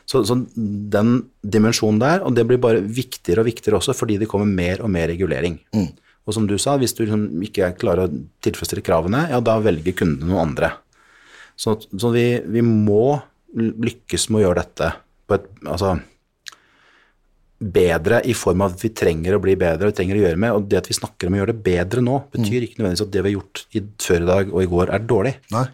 Så, 0.04 0.20
så 0.28 0.36
den 0.54 1.14
dimensjonen 1.40 2.00
der, 2.02 2.24
og 2.26 2.34
det 2.36 2.44
blir 2.48 2.60
bare 2.60 2.82
viktigere 2.84 3.40
og 3.40 3.48
viktigere 3.48 3.78
også 3.78 3.94
fordi 3.96 4.18
det 4.20 4.28
kommer 4.30 4.48
mer 4.48 4.82
og 4.84 4.92
mer 4.92 5.08
regulering. 5.08 5.58
Og 6.24 6.36
som 6.36 6.48
du 6.48 6.56
sa, 6.60 6.76
hvis 6.80 6.96
du 6.96 7.04
liksom 7.04 7.42
ikke 7.44 7.72
klarer 7.80 8.06
å 8.06 8.22
tilfredsstille 8.44 8.84
kravene, 8.84 9.26
ja, 9.32 9.40
da 9.44 9.58
velger 9.64 9.96
kundene 9.96 10.30
noen 10.30 10.48
andre. 10.48 10.72
Så, 11.56 11.76
så 11.80 12.10
vi, 12.14 12.26
vi 12.50 12.64
må 12.64 13.18
lykkes 13.54 14.28
med 14.30 14.40
å 14.40 14.44
gjøre 14.48 14.64
dette 14.64 14.90
på 15.28 15.36
et 15.36 15.46
altså, 15.62 15.94
bedre 17.64 18.20
i 18.28 18.34
form 18.36 18.64
av 18.64 18.74
at 18.74 18.82
vi 18.84 18.90
trenger 18.96 19.36
å 19.36 19.42
bli 19.42 19.54
bedre, 19.60 19.88
vi 19.92 19.96
trenger 19.96 20.18
å 20.18 20.24
gjøre 20.24 20.40
med, 20.40 20.56
og 20.56 20.66
det 20.68 20.80
at 20.80 20.90
vi 20.90 20.96
snakker 20.96 21.28
om 21.28 21.36
å 21.36 21.40
gjøre 21.40 21.54
det 21.54 21.64
bedre 21.64 22.04
nå, 22.04 22.18
betyr 22.34 22.66
ikke 22.66 22.80
nødvendigvis 22.80 23.06
at 23.06 23.14
det 23.14 23.22
vi 23.22 23.30
har 23.30 23.36
gjort 23.38 23.62
i, 23.70 23.84
før 24.08 24.20
i 24.24 24.30
dag 24.32 24.52
og 24.52 24.60
i 24.64 24.70
går 24.74 24.92
er 24.96 25.08
dårlig. 25.14 25.34
Nei. 25.54 25.64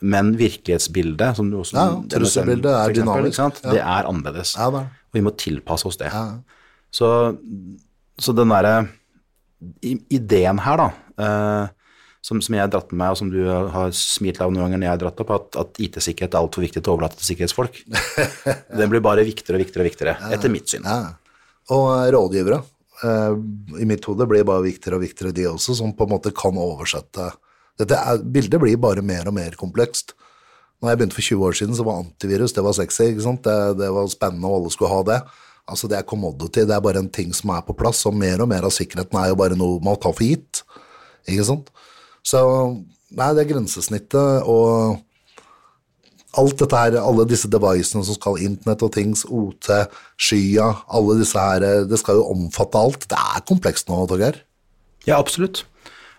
Men 0.00 0.36
virkelighetsbildet, 0.38 1.36
som 1.36 1.48
du 1.50 1.56
også 1.58 1.74
Ja, 1.74 1.86
trusselbildet 2.12 2.70
er 2.70 2.92
eksempel, 2.92 3.02
dynamisk, 3.02 3.38
ja. 3.42 3.72
Det 3.74 3.80
er 3.82 4.06
annerledes. 4.06 4.52
Ja, 4.58 4.68
det 4.70 4.84
er. 4.84 4.92
Og 5.08 5.16
vi 5.18 5.22
må 5.26 5.32
tilpasse 5.34 5.88
oss 5.90 5.98
det. 5.98 6.12
Ja. 6.12 6.38
Så, 6.94 7.08
så 8.22 8.34
den 8.36 8.52
derre 8.54 8.76
ideen 10.14 10.60
her, 10.62 10.78
da, 10.78 10.88
eh, 11.18 11.74
som, 12.22 12.40
som 12.44 12.54
jeg 12.54 12.62
har 12.62 12.70
dratt 12.70 12.92
med 12.92 13.00
meg, 13.00 13.14
og 13.14 13.18
som 13.20 13.30
du 13.32 13.40
har 13.48 13.90
smilt 13.96 14.40
av 14.44 14.52
noen 14.52 14.66
ganger 14.68 14.78
når 14.82 14.86
jeg 14.86 14.94
har 14.94 15.02
dratt 15.02 15.22
opp, 15.24 15.32
at, 15.34 15.58
at 15.64 15.80
IT-sikkerhet 15.82 16.34
er 16.34 16.42
altfor 16.44 16.62
viktig 16.66 16.82
til 16.82 16.92
å 16.92 16.96
overlate 16.96 17.18
til 17.18 17.30
sikkerhetsfolk, 17.32 17.80
den 18.78 18.92
blir 18.92 19.02
bare 19.04 19.26
viktigere 19.26 19.58
og 19.58 19.64
viktigere 19.64 19.84
og 19.84 19.90
viktigere, 19.90 20.16
etter 20.36 20.52
mitt 20.52 20.70
syn. 20.70 20.86
Og 21.74 21.84
eh, 21.96 22.06
rådgivere. 22.14 22.60
eh, 23.02 23.34
I 23.82 23.88
mitt 23.88 24.06
hode 24.06 24.28
blir 24.30 24.46
bare 24.46 24.66
viktigere 24.66 25.00
og 25.00 25.06
viktigere 25.08 25.34
de 25.36 25.50
også, 25.50 25.74
som 25.82 25.94
på 25.96 26.06
en 26.06 26.14
måte 26.14 26.34
kan 26.36 26.58
oversette 26.62 27.32
Dette 27.78 27.98
er, 27.98 28.22
Bildet 28.22 28.60
blir 28.62 28.80
bare 28.80 29.04
mer 29.04 29.28
og 29.30 29.36
mer 29.36 29.54
komplekst. 29.58 30.14
Når 30.82 30.92
jeg 30.92 30.98
begynte 30.98 31.18
for 31.18 31.26
20 31.26 31.46
år 31.48 31.58
siden, 31.58 31.76
så 31.78 31.86
var 31.86 32.02
antivirus 32.02 32.54
det 32.54 32.64
var 32.64 32.76
sexy. 32.76 33.10
ikke 33.10 33.26
sant? 33.26 33.44
Det, 33.46 33.78
det 33.80 33.90
var 33.94 34.10
spennende, 34.10 34.46
og 34.46 34.60
alle 34.60 34.74
skulle 34.74 34.92
ha 34.92 35.00
det. 35.06 35.20
Altså 35.68 35.88
Det 35.90 35.98
er 35.98 36.06
commodity, 36.08 36.64
det 36.64 36.74
er 36.74 36.84
bare 36.84 37.02
en 37.02 37.10
ting 37.12 37.34
som 37.36 37.50
er 37.52 37.64
på 37.66 37.76
plass, 37.76 38.06
og 38.08 38.16
mer 38.16 38.40
og 38.40 38.48
mer 38.48 38.64
av 38.64 38.72
sikkerheten 38.72 39.18
er 39.20 39.32
jo 39.32 39.40
bare 39.40 39.58
noe 39.58 39.82
man 39.84 39.98
tar 40.00 40.14
for 40.16 40.24
gitt. 40.24 40.62
Ikke 41.28 41.44
sant? 41.44 41.68
Så 42.24 42.40
nei, 43.12 43.28
det 43.36 43.44
er 43.44 43.52
grensesnittet 43.52 44.48
og 44.48 44.98
alt 46.38 46.60
dette 46.60 46.76
her, 46.78 46.98
alle 47.00 47.24
disse 47.28 47.48
devicene 47.50 48.04
som 48.04 48.16
skal 48.16 48.40
internett 48.44 48.84
og 48.84 48.92
things, 48.94 49.24
OT, 49.24 49.70
skya, 50.20 50.68
alle 50.94 51.18
disse 51.20 51.40
her, 51.40 51.64
det 51.88 51.98
skal 52.00 52.20
jo 52.20 52.28
omfatte 52.34 52.80
alt. 52.80 53.08
Det 53.10 53.18
er 53.18 53.44
komplekst 53.48 53.90
nå, 53.90 54.02
Torgeir. 54.10 54.42
Ja, 55.08 55.18
absolutt. 55.18 55.64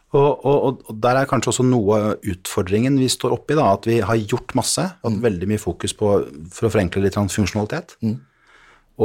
Og, 0.10 0.46
og, 0.46 0.80
og, 0.90 0.96
der 1.04 1.20
er 1.20 1.28
kanskje 1.30 1.52
også 1.52 1.64
noe 1.68 2.00
utfordringen 2.32 2.96
vi 2.98 3.10
står 3.12 3.36
oppi, 3.36 3.54
da, 3.58 3.68
at 3.76 3.86
vi 3.86 4.00
har 4.02 4.18
gjort 4.24 4.56
masse. 4.58 4.82
Hatt 5.04 5.14
mm. 5.14 5.22
veldig 5.26 5.50
mye 5.52 5.62
fokus 5.62 5.94
på, 5.98 6.16
for 6.54 6.70
å 6.70 6.74
forenkle 6.74 7.04
litt 7.04 7.20
funksjonalitet. 7.20 7.94
Mm. 8.02 8.18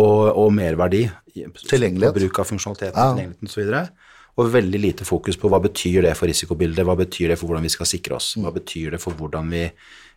Og, 0.00 0.22
og, 0.30 0.48
merverdi. 0.56 1.04
Tilgjengelighet. 1.34 2.16
Bruk 2.16 2.40
av 2.40 2.48
funksjonalitet, 2.48 2.94
ja. 2.96 3.12
tilgjengeligheten 3.12 3.52
osv. 3.52 4.00
Og 4.34 4.50
veldig 4.50 4.80
lite 4.80 5.06
fokus 5.06 5.36
på 5.38 5.50
hva 5.52 5.60
betyr 5.62 6.08
det 6.08 6.16
for 6.18 6.30
risikobildet, 6.30 6.86
hva 6.88 6.96
betyr 6.98 7.30
det 7.30 7.38
for 7.38 7.50
hvordan 7.50 7.68
vi 7.68 7.74
skal 7.76 7.86
sikre 7.86 8.16
oss, 8.16 8.32
hva 8.40 8.50
betyr 8.54 8.96
det 8.96 9.04
for 9.04 9.14
hvordan 9.14 9.52
vi, 9.52 9.68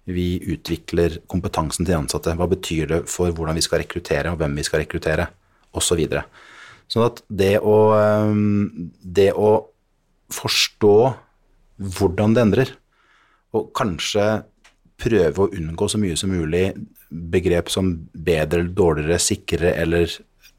vi 0.10 0.30
utvikler 0.56 1.20
kompetansen 1.30 1.84
til 1.84 1.92
de 1.92 2.00
ansatte, 2.00 2.34
hva 2.40 2.48
betyr 2.50 2.94
det 2.94 3.06
for 3.12 3.36
hvordan 3.36 3.60
vi 3.60 3.66
skal 3.68 3.84
rekruttere, 3.84 4.32
og 4.32 4.40
hvem 4.40 4.56
vi 4.58 4.66
skal 4.66 4.82
rekruttere, 4.86 5.28
osv. 5.78 6.02
Så 6.88 6.96
sånn 6.96 7.10
at 7.12 7.22
det 7.28 7.58
å, 7.60 7.78
det 9.04 9.34
å 9.36 9.52
forstå 10.34 10.98
hvordan 11.98 12.36
det 12.36 12.44
endrer, 12.44 12.72
og 13.56 13.72
kanskje 13.78 14.28
prøve 14.98 15.46
å 15.46 15.52
unngå 15.54 15.88
så 15.90 16.00
mye 16.02 16.18
som 16.20 16.34
mulig 16.34 16.72
begrep 17.08 17.70
som 17.72 17.94
bedre 18.12 18.64
eller 18.64 18.74
dårligere, 18.76 19.20
sikrere 19.22 19.76
eller 19.78 20.12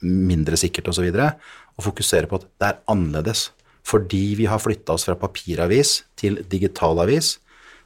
mindre 0.03 0.59
sikkert 0.61 0.93
osv., 0.93 1.09
og, 1.11 1.19
så 1.19 1.31
og 1.79 1.87
fokusere 1.87 2.29
på 2.31 2.39
at 2.41 2.47
det 2.59 2.69
er 2.69 2.81
annerledes. 2.91 3.49
Fordi 3.87 4.35
vi 4.37 4.49
har 4.51 4.61
flytta 4.61 4.97
oss 4.97 5.07
fra 5.09 5.17
papiravis 5.17 6.03
til 6.19 6.41
digitalavis, 6.51 7.37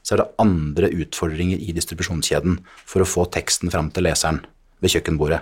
så 0.03 0.15
er 0.15 0.23
det 0.23 0.31
andre 0.41 0.89
utfordringer 1.03 1.61
i 1.61 1.75
distribusjonskjeden 1.75 2.57
for 2.89 3.03
å 3.03 3.07
få 3.07 3.27
teksten 3.31 3.71
fram 3.71 3.91
til 3.93 4.07
leseren 4.07 4.41
ved 4.83 4.91
kjøkkenbordet. 4.95 5.39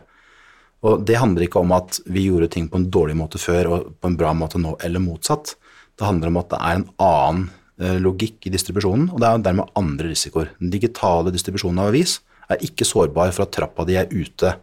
Og 0.85 1.01
det 1.05 1.17
handler 1.21 1.45
ikke 1.45 1.61
om 1.61 1.73
at 1.77 1.99
vi 2.09 2.27
gjorde 2.27 2.51
ting 2.53 2.67
på 2.69 2.77
en 2.77 2.89
dårlig 2.93 3.15
måte 3.17 3.41
før 3.41 3.71
og 3.71 3.89
på 4.01 4.11
en 4.11 4.17
bra 4.19 4.33
måte 4.37 4.61
nå, 4.61 4.75
eller 4.81 5.01
motsatt. 5.01 5.55
Det 5.99 6.07
handler 6.07 6.31
om 6.31 6.39
at 6.41 6.51
det 6.53 6.59
er 6.59 6.79
en 6.79 6.87
annen 7.05 7.47
eh, 7.81 7.97
logikk 8.01 8.47
i 8.47 8.53
distribusjonen, 8.53 9.09
og 9.11 9.21
det 9.21 9.29
er 9.29 9.45
dermed 9.47 9.73
andre 9.79 10.11
risikoer. 10.11 10.53
Den 10.61 10.73
digitale 10.73 11.33
distribusjonen 11.33 11.81
av 11.83 11.91
avis 11.91 12.19
er 12.51 12.63
ikke 12.65 12.87
sårbar 12.87 13.31
for 13.35 13.45
at 13.45 13.53
trappa 13.55 13.85
di 13.87 13.97
er 13.99 14.11
ute 14.11 14.55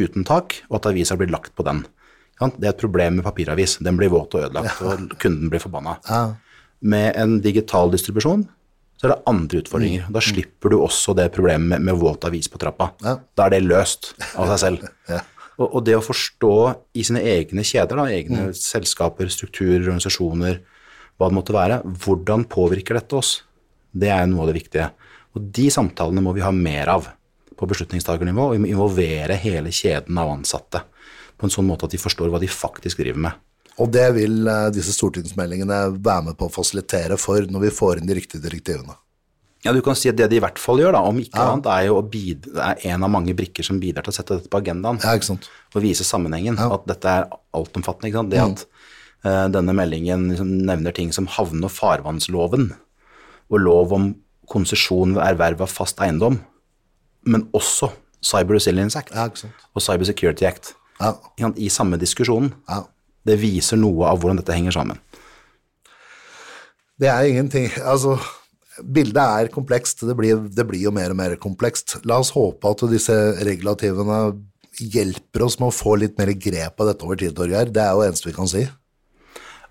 uten 0.00 0.24
tak, 0.24 0.60
og 0.70 0.78
at 0.78 0.92
avisa 0.92 1.16
blir 1.18 1.32
lagt 1.32 1.52
på 1.58 1.66
den. 1.66 1.82
Det 2.40 2.64
er 2.64 2.72
et 2.72 2.80
problem 2.80 3.18
med 3.18 3.26
papiravis. 3.26 3.76
Den 3.84 3.98
blir 4.00 4.08
våt 4.12 4.32
og 4.32 4.46
ødelagt, 4.46 4.78
og 4.80 5.10
kunden 5.20 5.50
blir 5.52 5.60
forbanna. 5.60 5.98
Med 6.80 7.12
en 7.20 7.40
digital 7.44 7.92
distribusjon 7.92 8.46
så 8.96 9.08
er 9.08 9.12
det 9.14 9.22
andre 9.28 9.60
utfordringer. 9.62 10.06
Da 10.12 10.20
slipper 10.24 10.72
du 10.72 10.78
også 10.80 11.12
det 11.16 11.30
problemet 11.34 11.68
med, 11.74 11.84
med 11.88 12.00
våt 12.00 12.24
avis 12.28 12.48
på 12.52 12.60
trappa. 12.60 12.90
Da 13.00 13.46
er 13.46 13.54
det 13.56 13.60
løst 13.64 14.14
av 14.36 14.48
seg 14.54 14.58
selv. 14.60 14.88
Og, 15.60 15.66
og, 15.66 15.80
det 15.84 15.96
å 15.98 16.04
forstå 16.04 16.54
i 16.96 17.04
sine 17.04 17.20
egne 17.34 17.64
kjeder, 17.66 17.98
da, 18.00 18.06
egne 18.08 18.46
mm. 18.48 18.56
selskaper, 18.56 19.28
strukturer, 19.32 19.82
organisasjoner, 19.82 20.62
hva 21.20 21.28
det 21.28 21.36
måtte 21.36 21.56
være, 21.56 21.82
hvordan 22.00 22.46
påvirker 22.48 22.96
dette 22.96 23.18
oss? 23.18 23.34
Det 23.92 24.08
er 24.08 24.24
noe 24.30 24.46
av 24.46 24.50
det 24.50 24.56
viktige. 24.56 24.88
Og 25.36 25.50
de 25.58 25.66
samtalene 25.72 26.24
må 26.24 26.32
vi 26.32 26.44
ha 26.44 26.52
mer 26.54 26.94
av 26.94 27.10
på 27.60 27.68
beslutningstakernivå, 27.68 28.46
og 28.46 28.56
vi 28.56 28.62
må 28.62 28.70
involvere 28.70 29.36
hele 29.36 29.72
kjeden 29.74 30.16
av 30.18 30.32
ansatte 30.32 30.80
på 31.36 31.48
en 31.48 31.52
sånn 31.52 31.68
måte 31.68 31.88
at 31.88 31.94
de 31.94 32.00
forstår 32.00 32.32
hva 32.32 32.40
de 32.40 32.48
faktisk 32.48 33.00
driver 33.00 33.24
med. 33.28 33.46
Og 33.80 33.88
det 33.92 34.06
vil 34.16 34.48
eh, 34.48 34.66
disse 34.74 34.92
stortingsmeldingene 34.96 35.82
være 35.96 36.30
med 36.30 36.38
på 36.40 36.48
å 36.48 36.52
fasilitere 36.52 37.16
for 37.20 37.46
når 37.48 37.66
vi 37.66 37.76
får 37.76 38.00
inn 38.00 38.08
de 38.08 38.16
riktige 38.18 38.44
direktivene. 38.44 38.96
Ja, 39.64 39.74
du 39.76 39.82
kan 39.84 39.96
si 39.98 40.08
at 40.08 40.16
det 40.16 40.30
de 40.32 40.38
i 40.38 40.42
hvert 40.42 40.58
fall 40.60 40.80
gjør, 40.80 40.94
da, 40.96 41.02
om 41.04 41.18
ikke 41.20 41.36
ja. 41.36 41.50
annet, 41.52 41.66
er 41.68 41.88
jo 41.90 41.98
å 41.98 42.04
bidra, 42.08 42.70
er 42.70 42.94
en 42.94 43.04
av 43.04 43.12
mange 43.12 43.34
brikker 43.36 43.66
som 43.66 43.80
bidrar 43.82 44.06
til 44.06 44.14
å 44.14 44.16
sette 44.16 44.38
dette 44.38 44.48
på 44.52 44.60
agendaen. 44.62 45.00
Ja, 45.04 45.12
ikke 45.18 45.28
sant. 45.34 45.50
Og 45.74 45.84
vise 45.84 46.06
sammenhengen. 46.06 46.56
Ja. 46.56 46.70
At 46.78 46.86
dette 46.88 47.12
er 47.12 47.28
altomfattende. 47.56 48.08
ikke 48.08 48.22
sant? 48.22 48.32
Det 48.32 48.40
mm. 48.40 48.54
at 48.54 48.64
uh, 49.28 49.46
denne 49.52 49.74
meldingen 49.76 50.30
liksom 50.32 50.54
nevner 50.70 50.96
ting 50.96 51.12
som 51.12 51.28
havne- 51.28 51.68
og 51.68 51.74
farvannsloven, 51.76 52.70
og 53.50 53.60
lov 53.60 53.92
om 53.96 54.10
konsesjon 54.50 55.12
ved 55.18 55.24
erverv 55.26 55.66
av 55.66 55.72
fast 55.72 56.00
eiendom, 56.02 56.40
men 57.28 57.46
også 57.54 57.90
Cyber 58.24 58.56
Resilience 58.56 58.98
Act 58.98 59.14
ja, 59.16 59.28
og 59.28 59.84
Cyber 59.84 60.08
Security 60.08 60.46
Act 60.48 60.74
i 61.56 61.68
samme 61.72 61.96
diskusjonen. 62.00 62.52
Det 63.24 63.36
viser 63.40 63.80
noe 63.80 64.08
av 64.08 64.20
hvordan 64.20 64.40
dette 64.40 64.56
henger 64.56 64.74
sammen. 64.76 65.00
Det 67.00 67.08
er 67.08 67.28
ingenting 67.30 67.70
Altså 67.80 68.18
bildet 68.84 69.20
er 69.22 69.52
komplekst, 69.52 70.04
det 70.08 70.16
blir, 70.18 70.42
det 70.50 70.66
blir, 70.68 70.82
jo 70.86 70.92
mer 70.94 71.14
og 71.14 71.18
mer 71.20 71.36
komplekst. 71.40 71.98
La 72.08 72.20
oss 72.22 72.32
håpe 72.34 72.70
at 72.70 72.84
disse 72.90 73.16
regulativene 73.46 74.20
hjelper 74.80 75.44
oss 75.44 75.58
med 75.60 75.70
å 75.70 75.74
få 75.74 75.96
litt 76.00 76.18
mer 76.20 76.32
grep 76.38 76.80
av 76.80 76.92
dette 76.92 77.06
over 77.06 77.18
tid, 77.20 77.34
Torgeir. 77.36 77.72
Det 77.72 77.82
er 77.82 77.94
jo 77.94 78.04
det 78.04 78.12
eneste 78.12 78.30
vi 78.30 78.36
kan 78.36 78.50
si. 78.50 78.66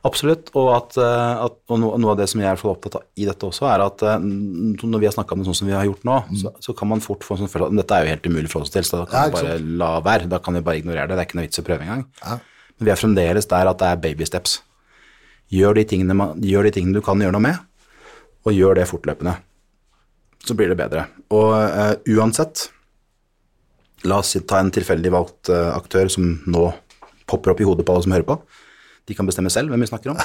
Absolutt, 0.08 0.48
og, 0.56 0.70
at, 0.72 0.96
eh, 1.02 1.42
at, 1.44 1.56
og 1.68 1.80
noe 1.82 2.14
av 2.14 2.20
det 2.22 2.30
som 2.32 2.40
jeg 2.40 2.48
er 2.48 2.62
opptatt 2.72 3.02
av 3.02 3.20
i 3.20 3.26
dette 3.28 3.44
også, 3.44 3.66
er 3.68 3.82
at 3.84 4.04
eh, 4.08 4.22
når 4.24 5.02
vi 5.02 5.10
har 5.10 5.16
snakka 5.16 5.36
om 5.36 5.42
det 5.42 5.50
sånn 5.50 5.58
som 5.60 5.68
vi 5.68 5.76
har 5.76 5.90
gjort 5.90 6.06
nå, 6.08 6.20
mm. 6.30 6.38
så, 6.40 6.54
så, 6.64 6.76
kan 6.78 6.88
man 6.94 7.04
fort 7.04 7.26
få 7.28 7.36
en 7.36 7.42
sånn 7.42 7.52
følelse 7.52 7.76
at 7.76 7.82
dette 7.82 7.98
er 7.98 8.06
jo 8.06 8.14
helt 8.14 8.30
umulig 8.32 8.52
for 8.54 8.64
oss 8.64 8.72
til, 8.72 8.88
så 8.88 9.02
da 9.02 9.10
kan 9.10 9.20
ja, 9.20 9.28
vi 9.28 9.36
bare 9.36 9.58
la 9.82 9.92
være. 10.06 10.30
Da 10.32 10.40
kan 10.44 10.56
vi 10.56 10.64
bare 10.64 10.80
ignorere 10.80 11.10
det. 11.10 11.18
Det 11.18 11.26
er 11.26 11.28
ikke 11.28 11.42
noe 11.42 11.48
vits 11.50 11.60
å 11.60 11.66
prøve 11.68 11.88
engang. 11.88 12.06
Ja. 12.22 12.38
Men 12.80 12.88
vi 12.88 12.94
er 12.94 13.02
fremdeles 13.02 13.52
der 13.52 13.72
at 13.74 13.82
det 13.82 13.90
er 13.90 14.02
baby 14.06 14.30
steps. 14.30 14.56
Gjør 15.52 15.76
de 15.76 15.84
tingene, 15.90 16.30
gjør 16.48 16.70
de 16.70 16.74
tingene 16.78 16.96
du 16.96 17.04
kan 17.04 17.20
gjøre 17.20 17.36
noe 17.36 17.44
med, 17.44 17.60
og 18.48 18.56
gjør 18.56 18.80
det 18.80 18.88
fortløpende. 18.90 19.36
Så 20.46 20.56
blir 20.58 20.72
det 20.72 20.80
bedre. 20.80 21.06
Og 21.36 21.52
uh, 21.52 21.96
uansett, 22.16 22.70
la 24.08 24.22
oss 24.22 24.38
ta 24.48 24.62
en 24.62 24.72
tilfeldig 24.74 25.12
valgt 25.14 25.52
uh, 25.52 25.76
aktør 25.76 26.12
som 26.12 26.32
nå 26.48 26.70
popper 27.30 27.54
opp 27.54 27.62
i 27.62 27.68
hodet 27.68 27.86
på 27.86 27.94
alle 27.94 28.08
som 28.08 28.16
hører 28.16 28.28
på. 28.30 28.40
De 29.10 29.18
kan 29.18 29.28
bestemme 29.28 29.52
selv 29.54 29.74
hvem 29.74 29.84
vi 29.84 29.90
snakker 29.92 30.14
om. 30.14 30.22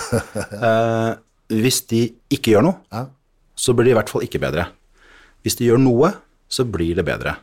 Uh, 0.54 1.12
hvis 1.64 1.82
de 1.90 2.06
ikke 2.32 2.54
gjør 2.54 2.68
noe, 2.68 2.78
ja. 2.94 3.06
så 3.58 3.74
blir 3.74 3.90
det 3.90 3.96
i 3.96 3.98
hvert 3.98 4.12
fall 4.12 4.24
ikke 4.26 4.42
bedre. 4.42 4.68
Hvis 5.44 5.58
de 5.58 5.68
gjør 5.68 5.82
noe, 5.82 6.14
så 6.48 6.64
blir 6.68 6.96
det 6.96 7.04
bedre. 7.06 7.34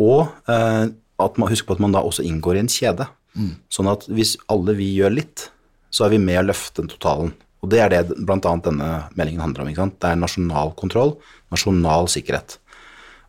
Og 0.00 0.24
at 0.48 1.36
man, 1.38 1.50
husk 1.50 1.66
på 1.68 1.76
at 1.76 1.82
man 1.82 1.92
da 1.92 2.00
også 2.02 2.24
inngår 2.26 2.56
i 2.56 2.62
en 2.64 2.70
kjede. 2.72 3.04
Mm. 3.36 3.52
Sånn 3.70 3.90
at 3.90 4.06
hvis 4.10 4.34
alle 4.50 4.74
vi 4.78 4.88
gjør 4.96 5.12
litt, 5.18 5.44
så 5.92 6.06
er 6.06 6.14
vi 6.14 6.22
med 6.22 6.40
å 6.40 6.46
løfte 6.48 6.86
totalen. 6.88 7.34
Og 7.60 7.70
det 7.72 7.82
er 7.84 7.92
det 7.92 8.16
bl.a. 8.16 8.38
denne 8.64 8.88
meldingen 9.18 9.42
handler 9.44 9.64
om. 9.64 9.70
ikke 9.70 9.82
sant? 9.82 9.98
Det 10.00 10.10
er 10.10 10.20
nasjonal 10.20 10.72
kontroll, 10.78 11.14
nasjonal 11.52 12.08
sikkerhet. 12.12 12.56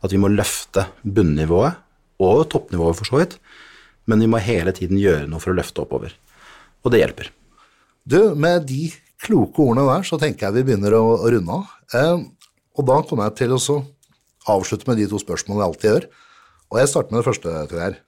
At 0.01 0.13
vi 0.13 0.19
må 0.21 0.31
løfte 0.31 0.87
bunnivået, 1.03 1.79
og 2.21 2.43
toppnivået 2.53 2.97
for 2.99 3.09
så 3.09 3.17
vidt, 3.17 3.37
men 4.09 4.21
vi 4.21 4.29
må 4.29 4.41
hele 4.41 4.73
tiden 4.77 4.99
gjøre 5.01 5.25
noe 5.29 5.41
for 5.41 5.53
å 5.53 5.57
løfte 5.57 5.81
oppover. 5.83 6.13
Og 6.85 6.93
det 6.93 7.01
hjelper. 7.01 7.31
Du, 8.05 8.35
med 8.37 8.67
de 8.69 8.91
kloke 9.21 9.61
ordene 9.61 9.87
der, 9.89 10.05
så 10.05 10.19
tenker 10.21 10.47
jeg 10.47 10.59
vi 10.59 10.67
begynner 10.69 10.95
å, 10.97 11.03
å 11.21 11.31
runde 11.33 11.57
av. 11.57 11.73
Eh, 11.97 12.23
og 12.77 12.87
da 12.87 12.99
kommer 13.05 13.29
jeg 13.29 13.39
til 13.43 13.55
å 13.57 13.81
avslutte 14.49 14.89
med 14.89 15.01
de 15.01 15.09
to 15.09 15.19
spørsmålene 15.21 15.61
jeg 15.61 15.69
alltid 15.69 15.89
gjør. 15.91 16.07
Og 16.71 16.79
jeg 16.79 16.89
starter 16.93 17.13
med 17.13 17.21
det 17.21 17.27
første 17.27 17.53
til 17.69 17.81
deg. 17.81 17.99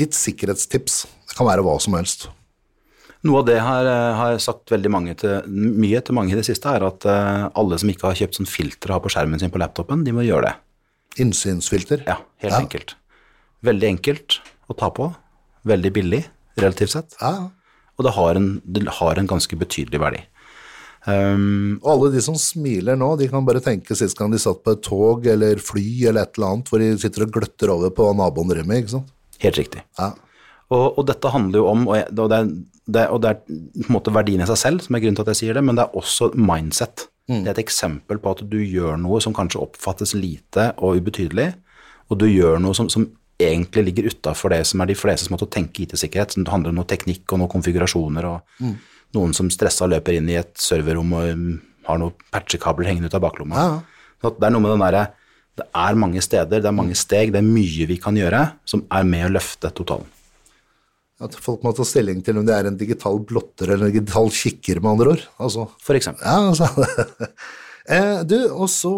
Ditt 0.00 0.16
sikkerhetstips. 0.16 1.04
Kan 1.34 1.48
være 1.48 1.64
hva 1.66 1.74
som 1.82 1.96
helst. 1.98 2.28
Noe 3.24 3.40
av 3.40 3.46
det 3.48 3.56
har 3.64 3.86
jeg 4.34 4.42
sagt 4.44 4.72
veldig 4.72 4.90
til, 5.16 5.46
mye 5.48 6.00
til 6.04 6.16
mange 6.16 6.34
i 6.34 6.36
det 6.36 6.44
siste, 6.44 6.68
er 6.68 6.84
at 6.84 7.06
uh, 7.08 7.46
alle 7.56 7.78
som 7.80 7.88
ikke 7.88 8.10
har 8.10 8.18
kjøpt 8.20 8.36
sånn 8.36 8.50
filter 8.50 8.92
å 8.92 8.98
ha 8.98 9.04
på 9.04 9.12
skjermen 9.14 9.40
sin 9.40 9.52
på 9.52 9.60
laptopen, 9.62 10.04
de 10.04 10.12
må 10.12 10.26
gjøre 10.26 10.50
det. 10.50 10.54
Innsynsfilter? 11.24 12.04
Ja, 12.04 12.18
helt 12.44 12.52
ja. 12.52 12.60
enkelt. 12.60 12.96
Veldig 13.64 13.88
enkelt 13.94 14.40
å 14.68 14.76
ta 14.76 14.90
på. 14.92 15.08
Veldig 15.64 15.92
billig, 15.96 16.20
relativt 16.60 16.92
sett. 16.98 17.16
Ja. 17.22 17.48
Og 17.96 18.04
det 18.04 18.12
har, 18.16 18.36
en, 18.36 18.48
det 18.66 18.84
har 18.98 19.20
en 19.20 19.30
ganske 19.30 19.56
betydelig 19.56 20.02
verdi. 20.02 20.20
Um, 21.04 21.80
og 21.82 21.88
alle 21.92 22.12
de 22.14 22.20
som 22.24 22.36
smiler 22.40 22.96
nå, 22.96 23.10
de 23.20 23.28
kan 23.28 23.44
bare 23.44 23.60
tenke 23.64 23.96
sist 23.96 24.16
gang 24.16 24.32
de 24.32 24.40
satt 24.40 24.62
på 24.64 24.72
et 24.72 24.84
tog 24.84 25.26
eller 25.28 25.60
fly 25.60 25.84
eller 26.08 26.24
et 26.24 26.38
eller 26.38 26.50
annet, 26.50 26.70
hvor 26.70 26.80
de 26.80 26.92
sitter 27.00 27.26
og 27.26 27.34
gløtter 27.34 27.72
over 27.72 27.92
på 27.94 28.08
naboen 28.16 28.52
med, 28.64 28.78
ikke 28.82 28.94
sant? 28.96 29.10
Helt 29.42 29.58
riktig. 29.60 29.84
Ja. 30.00 30.14
Og, 30.72 30.86
og, 30.98 31.02
dette 31.10 31.32
handler 31.32 31.60
jo 31.60 31.66
om, 31.68 31.84
og, 31.90 31.98
jeg, 31.98 32.08
og, 32.16 32.30
det 32.32 32.38
er, 32.38 32.52
det, 32.84 33.06
og, 33.08 33.22
det, 33.24 33.30
er, 33.30 33.40
på 33.80 33.88
en 33.88 33.96
måte 33.96 34.12
verdien 34.12 34.42
i 34.44 34.48
seg 34.48 34.60
selv 34.60 34.84
som 34.84 34.96
er 34.96 35.02
grunnen 35.04 35.16
til 35.16 35.24
at 35.24 35.32
jeg 35.32 35.40
sier 35.40 35.56
det, 35.56 35.64
men 35.64 35.78
det 35.78 35.86
er 35.86 35.98
også 35.98 36.30
mindset. 36.36 37.06
Mm. 37.30 37.40
Det 37.40 37.46
er 37.46 37.54
et 37.54 37.64
eksempel 37.64 38.20
på 38.20 38.34
at 38.34 38.42
du 38.50 38.58
gjør 38.60 38.98
noe 39.00 39.20
som 39.24 39.34
kanskje 39.36 39.62
oppfattes 39.64 40.12
lite 40.18 40.72
og 40.76 41.00
ubetydelig, 41.00 41.54
og 42.12 42.20
du 42.20 42.26
gjør 42.28 42.60
noe 42.60 42.76
som, 42.76 42.90
som 42.92 43.06
egentlig 43.40 43.86
ligger 43.88 44.10
utafor 44.12 44.52
det 44.52 44.62
som 44.68 44.82
er 44.82 44.90
de 44.90 44.98
flestes 44.98 45.32
måte 45.32 45.46
å 45.48 45.50
tenke 45.50 45.84
IT-sikkerhet. 45.84 46.36
Det 46.36 46.52
handler 46.52 46.74
om 46.74 46.82
noe 46.82 46.90
teknikk 46.90 47.32
og 47.32 47.40
noen 47.40 47.52
konfigurasjoner 47.54 48.28
og 48.28 48.60
mm. 48.60 48.74
noen 49.16 49.34
som 49.36 49.50
stressa 49.52 49.88
løper 49.90 50.18
inn 50.18 50.28
i 50.30 50.38
et 50.38 50.52
serverrom 50.60 51.16
og 51.16 51.32
um, 51.32 51.48
har 51.88 52.00
noen 52.00 52.26
patchekabler 52.34 52.90
hengende 52.90 53.10
ut 53.10 53.16
av 53.16 53.24
baklomma. 53.24 53.64
Ja. 53.64 54.10
Så 54.22 54.34
det 54.36 54.46
er 54.46 54.54
noe 54.54 54.64
med 54.64 54.74
den 54.76 54.84
derre 54.84 55.04
Det 55.54 55.66
er 55.78 55.94
mange 55.94 56.22
steder, 56.24 56.60
det 56.60 56.66
er 56.66 56.74
mange 56.74 56.96
steg, 56.98 57.30
det 57.30 57.38
er 57.38 57.46
mye 57.46 57.86
vi 57.86 57.98
kan 58.02 58.16
gjøre 58.18 58.40
som 58.66 58.84
er 58.90 59.04
med 59.06 59.28
å 59.28 59.34
løfte 59.36 59.70
totalen. 59.70 60.08
At 61.24 61.36
folk 61.40 61.64
må 61.64 61.72
ta 61.76 61.86
stilling 61.88 62.22
til 62.24 62.38
om 62.40 62.46
det 62.46 62.54
er 62.56 62.68
en 62.68 62.78
digital 62.80 63.20
blotter 63.24 63.70
eller 63.70 63.88
en 63.88 63.94
digital 63.94 64.30
kikker, 64.34 64.82
med 64.82 64.94
andre 64.94 65.14
ord. 65.16 65.26
Altså, 65.40 65.68
For 65.82 65.96
eksempel. 65.96 66.24
Ja, 66.26 66.50
altså. 66.50 66.68
eh, 67.96 68.18
du, 68.28 68.38
og 68.52 68.68
så 68.72 68.94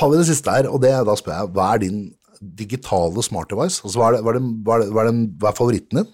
har 0.00 0.10
vi 0.10 0.20
det 0.20 0.28
siste 0.30 0.54
her, 0.54 0.70
og 0.70 0.82
det, 0.84 0.92
da 1.06 1.18
spør 1.18 1.36
jeg, 1.36 1.52
hva 1.56 1.74
er 1.74 1.84
din 1.84 2.00
digitale 2.40 3.22
smart 3.26 3.50
device? 3.52 3.82
Altså, 3.84 4.00
hva, 4.00 4.10
er 4.10 4.18
det, 4.18 4.24
hva, 4.24 4.32
er 4.32 4.40
det, 4.40 4.94
hva, 4.94 5.04
er 5.04 5.10
det, 5.10 5.28
hva, 5.40 5.52
er 5.52 5.58
favoritten 5.58 6.00
din? 6.00 6.10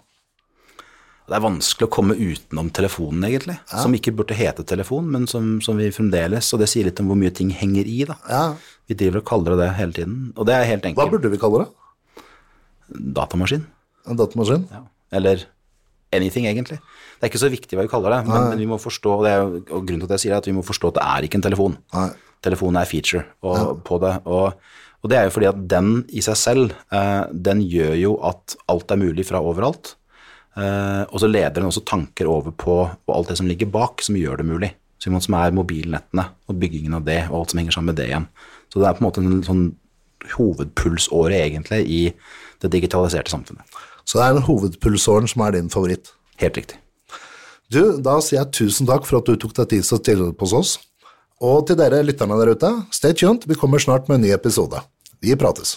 Det 1.27 1.35
er 1.35 1.42
vanskelig 1.42 1.88
å 1.88 1.90
komme 1.90 2.14
utenom 2.14 2.69
telefonen, 2.71 3.25
egentlig. 3.27 3.57
Som 3.66 3.95
ikke 3.99 4.14
burde 4.14 4.37
hete 4.38 4.62
telefon, 4.66 5.09
men 5.11 5.25
som, 5.27 5.57
som 5.64 5.75
vi 5.75 5.88
fremdeles 5.90 6.53
Og 6.55 6.61
det 6.62 6.69
sier 6.71 6.87
litt 6.87 7.01
om 7.03 7.09
hvor 7.11 7.19
mye 7.19 7.35
ting 7.35 7.51
henger 7.51 7.88
i, 7.90 8.05
da. 8.07 8.14
Ja. 8.31 8.45
Vi 8.87 8.95
driver 8.99 9.25
og 9.25 9.27
kaller 9.27 9.57
det 9.57 9.64
det 9.64 9.73
hele 9.81 9.97
tiden. 9.97 10.21
Og 10.37 10.47
det 10.47 10.55
er 10.55 10.69
helt 10.71 10.87
enkelt. 10.87 11.03
Hva 11.03 11.16
burde 11.16 11.33
vi 11.33 11.40
kalle 11.42 11.64
det? 11.64 12.23
Datamaskin. 13.19 13.66
En 14.07 14.21
datamaskin? 14.21 14.69
Ja. 14.71 14.85
Eller 15.14 15.45
anything, 16.14 16.47
egentlig. 16.47 16.79
Det 17.16 17.27
er 17.27 17.33
ikke 17.33 17.42
så 17.42 17.53
viktig 17.53 17.77
hva 17.77 17.85
vi 17.87 17.90
kaller 17.92 18.14
det, 18.14 18.21
men, 18.29 18.49
men 18.53 18.62
vi 18.62 18.69
må 18.71 18.79
forstå, 18.81 19.12
og, 19.19 19.27
det 19.27 19.35
er, 19.35 19.45
og 19.47 19.85
grunnen 19.88 20.03
til 20.05 20.09
at 20.09 20.16
jeg 20.16 20.25
sier 20.25 20.35
det, 20.35 20.38
er 20.38 20.45
at 20.45 20.49
vi 20.51 20.57
må 20.57 20.64
forstå 20.66 20.92
at 20.92 20.99
det 20.99 21.05
er 21.07 21.27
ikke 21.27 21.40
en 21.40 21.47
telefon. 21.47 21.77
Nei. 21.97 22.09
Telefonen 22.47 22.81
er 22.81 22.88
feature 22.88 23.25
og, 23.47 23.79
på 23.87 23.99
det. 24.03 24.12
Og, 24.29 24.75
og 25.03 25.11
det 25.11 25.19
er 25.19 25.27
jo 25.27 25.35
fordi 25.35 25.49
at 25.51 25.62
den 25.71 25.92
i 26.14 26.23
seg 26.25 26.38
selv, 26.38 26.75
eh, 26.95 27.23
den 27.33 27.62
gjør 27.64 27.95
jo 27.99 28.16
at 28.29 28.57
alt 28.73 28.92
er 28.92 29.01
mulig 29.01 29.27
fra 29.29 29.40
overalt. 29.42 29.95
Eh, 30.57 31.03
og 31.09 31.21
så 31.21 31.29
leder 31.29 31.59
den 31.59 31.69
også 31.69 31.85
tanker 31.88 32.29
over 32.31 32.53
på, 32.53 32.77
på 32.87 33.16
alt 33.16 33.33
det 33.33 33.38
som 33.40 33.49
ligger 33.49 33.73
bak, 33.73 34.05
som 34.05 34.19
gjør 34.21 34.40
det 34.40 34.49
mulig. 34.49 34.73
Som 35.03 35.19
som 35.21 35.37
er 35.38 35.53
mobilnettene 35.55 36.25
og 36.49 36.57
byggingen 36.61 36.97
av 36.97 37.05
det, 37.07 37.21
og 37.29 37.40
alt 37.40 37.53
som 37.53 37.61
henger 37.61 37.77
sammen 37.77 37.92
med 37.92 37.99
det 38.01 38.09
igjen. 38.09 38.25
Så 38.73 38.81
det 38.81 38.88
er 38.88 38.97
på 38.97 39.05
en 39.05 39.07
måte 39.07 39.23
en 39.23 39.42
sånn 39.47 39.66
hovedpulsåre, 40.33 41.37
egentlig, 41.37 41.83
i 41.87 42.01
det 42.62 42.71
digitaliserte 42.73 43.31
samfunnet. 43.31 43.77
Så 44.07 44.21
det 44.21 44.27
er 44.27 44.37
den 44.37 44.47
hovedpulsåren 44.47 45.27
som 45.31 45.42
er 45.47 45.57
din 45.57 45.71
favoritt. 45.73 46.12
Helt 46.42 46.59
riktig. 46.59 46.79
Du, 47.73 47.99
da 47.99 48.21
sier 48.23 48.45
jeg 48.45 48.53
tusen 48.55 48.87
takk 48.87 49.09
for 49.09 49.19
at 49.19 49.27
du 49.27 49.35
tok 49.35 49.57
deg 49.57 49.73
tid 49.73 49.87
til 49.87 49.97
å 49.97 50.03
stille 50.03 50.29
opp 50.31 50.45
hos 50.47 50.55
oss. 50.55 50.77
Og 51.42 51.66
til 51.69 51.77
dere 51.81 52.05
lytterne 52.07 52.38
der 52.38 52.55
ute, 52.55 52.71
stay 52.95 53.16
tuned, 53.19 53.45
vi 53.51 53.59
kommer 53.59 53.83
snart 53.83 54.07
med 54.09 54.21
en 54.21 54.29
ny 54.29 54.35
episode. 54.37 54.81
Vi 55.21 55.35
prates. 55.37 55.75